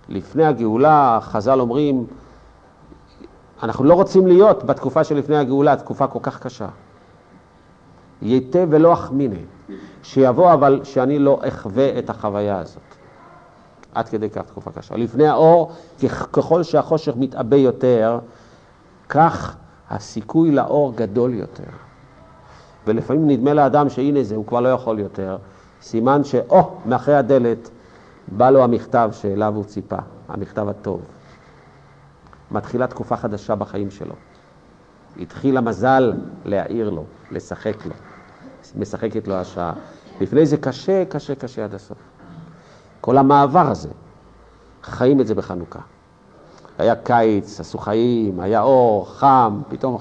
לפני 0.10 0.46
הגאולה, 0.46 1.20
חז"ל 1.22 1.60
אומרים, 1.60 2.08
אנחנו 3.64 3.84
לא 3.84 3.94
רוצים 3.94 4.28
להיות 4.28 4.64
בתקופה 4.64 5.04
שלפני 5.04 5.38
הגאולה, 5.38 5.76
תקופה 5.76 6.08
כל 6.08 6.20
כך 6.22 6.40
קשה. 6.40 6.68
ייתה 8.22 8.60
ולא 8.70 8.94
אחמיני, 8.94 9.44
שיבוא 10.04 10.54
אבל 10.54 10.82
שאני 10.84 11.20
לא 11.20 11.40
אחווה 11.48 12.00
את 12.00 12.10
החוויה 12.10 12.60
הזאת. 12.60 12.82
עד 13.94 14.10
כדי 14.10 14.30
כך 14.30 14.42
תקופה 14.42 14.72
קשה. 14.72 14.96
לפני 14.96 15.28
האור, 15.28 15.72
ככל 16.34 16.64
שהחושך 16.64 17.14
מתעבה 17.16 17.58
יותר, 17.58 18.20
כך 19.10 19.56
הסיכוי 19.90 20.52
לאור 20.52 20.94
גדול 20.96 21.34
יותר. 21.34 21.72
ולפעמים 22.88 23.28
נדמה 23.28 23.54
לאדם 23.54 23.90
שהנה 23.90 24.24
זה, 24.24 24.36
הוא 24.36 24.46
כבר 24.46 24.60
לא 24.60 24.70
יכול 24.70 25.00
יותר. 25.00 25.38
סימן 25.82 26.24
שאו, 26.24 26.72
מאחרי 26.86 27.16
הדלת 27.16 27.70
בא 28.28 28.50
לו 28.50 28.64
המכתב 28.64 29.10
שאליו 29.14 29.56
הוא 29.56 29.64
ציפה, 29.64 29.98
המכתב 30.28 30.70
הטוב. 30.70 31.02
מתחילה 32.52 32.88
תקופה 32.88 33.18
חדשה 33.18 33.56
בחיים 33.56 33.92
שלו. 33.92 34.16
התחיל 35.20 35.58
המזל 35.58 36.14
להעיר 36.46 36.90
לו, 36.90 37.04
לשחק 37.32 37.86
לו. 37.86 37.94
משחקת 38.76 39.28
לו 39.28 39.36
השעה. 39.36 39.74
לפני 40.22 40.46
זה 40.46 40.58
קשה, 40.58 41.04
קשה, 41.10 41.36
קשה 41.36 41.64
עד 41.64 41.74
הסוף. 41.74 41.98
כל 43.02 43.18
המעבר 43.18 43.68
הזה, 43.72 43.90
חיים 44.84 45.22
את 45.22 45.28
זה 45.28 45.36
בחנוכה. 45.36 45.80
היה 46.78 46.96
קיץ, 46.96 47.60
עשו 47.60 47.78
חיים, 47.78 48.40
היה 48.40 48.62
אור, 48.62 49.10
חם, 49.10 49.62
פתאום 49.70 49.98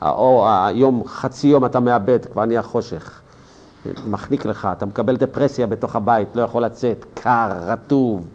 האור, 0.00 0.48
היום, 0.48 1.02
חצי 1.06 1.46
יום 1.46 1.64
אתה 1.64 1.80
מאבד, 1.80 2.26
כבר 2.26 2.44
נהיה 2.44 2.62
חושך. 2.62 3.20
מחניק 4.06 4.46
לך, 4.46 4.68
אתה 4.72 4.86
מקבל 4.86 5.16
דפרסיה 5.16 5.66
בתוך 5.66 5.96
הבית, 5.96 6.36
לא 6.36 6.42
יכול 6.42 6.64
לצאת, 6.64 7.04
קר, 7.14 7.48
רטוב. 7.60 8.26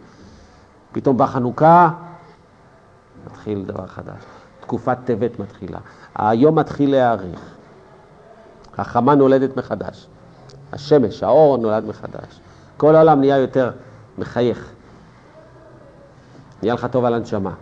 פתאום 0.92 1.16
בא 1.16 1.26
חנוכה, 1.26 1.90
מתחיל 3.26 3.64
דבר 3.64 3.86
חדש. 3.86 4.22
תקופת 4.60 4.98
טבת 5.04 5.38
מתחילה. 5.38 5.78
היום 6.14 6.58
מתחיל 6.58 6.90
להאריך. 6.90 7.59
החמה 8.78 9.14
נולדת 9.14 9.56
מחדש. 9.56 10.06
השמש, 10.72 11.22
האור 11.22 11.58
נולד 11.58 11.84
מחדש. 11.84 12.40
כל 12.76 12.96
העולם 12.96 13.20
נהיה 13.20 13.38
יותר 13.38 13.70
מחייך. 14.18 14.72
נהיה 16.62 16.74
לך 16.74 16.86
טוב 16.86 17.04
על 17.04 17.14
הנשמה. 17.14 17.54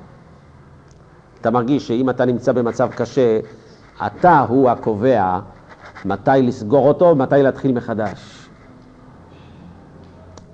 אתה 1.40 1.50
מרגיש 1.50 1.88
שאם 1.88 2.10
אתה 2.10 2.24
נמצא 2.24 2.52
במצב 2.52 2.90
קשה, 2.90 3.40
אתה 4.06 4.40
הוא 4.48 4.70
הקובע 4.70 5.40
מתי 6.04 6.30
לסגור 6.42 6.88
אותו 6.88 7.04
ומתי 7.04 7.42
להתחיל 7.42 7.72
מחדש. 7.72 8.48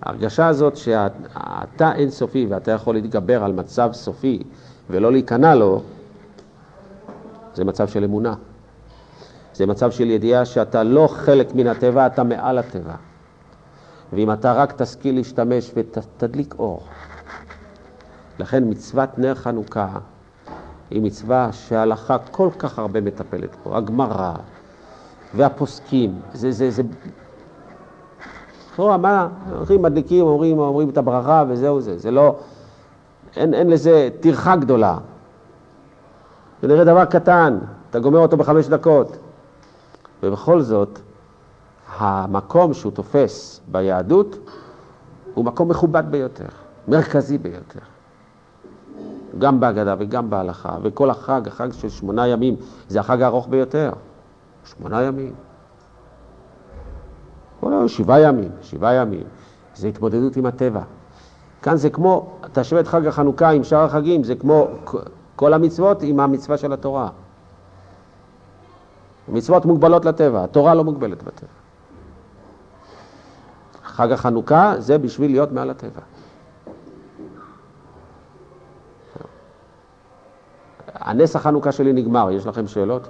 ההרגשה 0.02 0.46
הזאת 0.46 0.76
שאתה 0.76 1.94
אינסופי 1.94 2.46
ואתה 2.48 2.70
יכול 2.70 2.94
להתגבר 2.94 3.44
על 3.44 3.52
מצב 3.52 3.90
סופי 3.92 4.42
ולא 4.90 5.12
להיכנע 5.12 5.54
לו, 5.54 5.82
זה 7.54 7.64
מצב 7.64 7.88
של 7.88 8.04
אמונה. 8.04 8.34
זה 9.54 9.66
מצב 9.66 9.90
של 9.90 10.10
ידיעה 10.10 10.44
שאתה 10.44 10.82
לא 10.82 11.06
חלק 11.06 11.54
מן 11.54 11.66
הטבע, 11.66 12.06
אתה 12.06 12.24
מעל 12.24 12.58
הטבע. 12.58 12.94
ואם 14.12 14.32
אתה 14.32 14.52
רק 14.52 14.72
תשכיל 14.82 15.14
להשתמש 15.14 15.72
ותדליק 15.74 16.54
אור. 16.58 16.82
לכן 18.38 18.62
מצוות 18.66 19.18
נר 19.18 19.34
חנוכה 19.34 19.88
היא 20.90 21.02
מצווה 21.02 21.48
שההלכה 21.52 22.18
כל 22.18 22.48
כך 22.58 22.78
הרבה 22.78 23.00
מטפלת 23.00 23.56
פה, 23.62 23.76
הגמרא 23.76 24.34
והפוסקים, 25.34 26.20
זה, 26.32 26.50
זה, 26.50 26.70
זה... 26.70 26.82
לכאורה, 28.72 28.96
מה, 28.96 29.28
הולכים 29.56 29.82
מדליקים, 29.82 30.26
אומרים, 30.26 30.58
אומרים 30.58 30.88
את 30.88 30.98
הברכה 30.98 31.44
וזהו 31.48 31.80
זה, 31.80 31.98
זה 31.98 32.10
לא, 32.10 32.36
אין, 33.36 33.54
אין 33.54 33.70
לזה 33.70 34.08
טרחה 34.20 34.56
גדולה. 34.56 34.98
זה 36.62 36.68
נראה 36.68 36.84
דבר 36.84 37.04
קטן, 37.04 37.58
אתה 37.90 37.98
גומר 37.98 38.18
אותו 38.18 38.36
בחמש 38.36 38.68
דקות. 38.68 39.16
ובכל 40.22 40.60
זאת, 40.60 40.98
המקום 41.96 42.74
שהוא 42.74 42.92
תופס 42.92 43.60
ביהדות 43.68 44.38
הוא 45.34 45.44
מקום 45.44 45.68
מכובד 45.68 46.04
ביותר, 46.10 46.48
מרכזי 46.88 47.38
ביותר. 47.38 47.80
גם 49.38 49.60
בהגדה 49.60 49.94
וגם 49.98 50.30
בהלכה, 50.30 50.76
וכל 50.82 51.10
החג, 51.10 51.48
החג 51.48 51.72
של 51.72 51.88
שמונה 51.88 52.28
ימים, 52.28 52.56
זה 52.88 53.00
החג 53.00 53.22
הארוך 53.22 53.48
ביותר. 53.48 53.92
שמונה 54.64 55.02
ימים. 55.02 55.32
כל 57.60 57.72
היום 57.72 57.88
שבעה 57.88 58.20
ימים, 58.20 58.50
שבעה 58.62 58.94
ימים. 58.94 59.22
זה 59.74 59.88
התמודדות 59.88 60.36
עם 60.36 60.46
הטבע. 60.46 60.82
כאן 61.62 61.76
זה 61.76 61.90
כמו, 61.90 62.38
תשווה 62.52 62.80
את 62.80 62.88
חג 62.88 63.06
החנוכה 63.06 63.50
עם 63.50 63.64
שאר 63.64 63.84
החגים, 63.84 64.24
זה 64.24 64.34
כמו 64.34 64.68
כל 65.36 65.52
המצוות 65.54 66.02
עם 66.02 66.20
המצווה 66.20 66.56
של 66.56 66.72
התורה. 66.72 67.08
מצוות 69.28 69.64
מוגבלות 69.64 70.04
לטבע, 70.04 70.44
התורה 70.44 70.74
לא 70.74 70.84
מוגבלת 70.84 71.22
בטבע. 71.22 71.48
חג 73.84 74.12
החנוכה 74.12 74.74
זה 74.78 74.98
בשביל 74.98 75.30
להיות 75.30 75.52
מעל 75.52 75.70
הטבע. 75.70 76.00
הנס 80.94 81.36
החנוכה 81.36 81.72
שלי 81.72 81.92
נגמר, 81.92 82.30
יש 82.30 82.46
לכם 82.46 82.66
שאלות? 82.66 83.08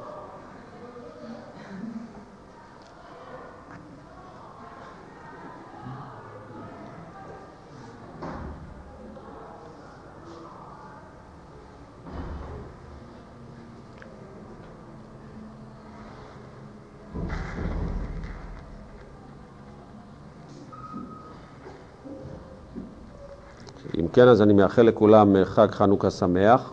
אם 24.01 24.07
כן, 24.13 24.29
אז 24.29 24.43
אני 24.43 24.53
מאחל 24.53 24.83
לכולם 24.83 25.35
חג 25.45 25.71
חנוכה 25.71 26.11
שמח, 26.11 26.71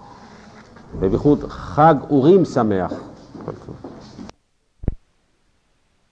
ובייחוד 1.00 1.46
חג 1.50 1.96
אורים 2.10 2.46
שמח. 2.46 2.94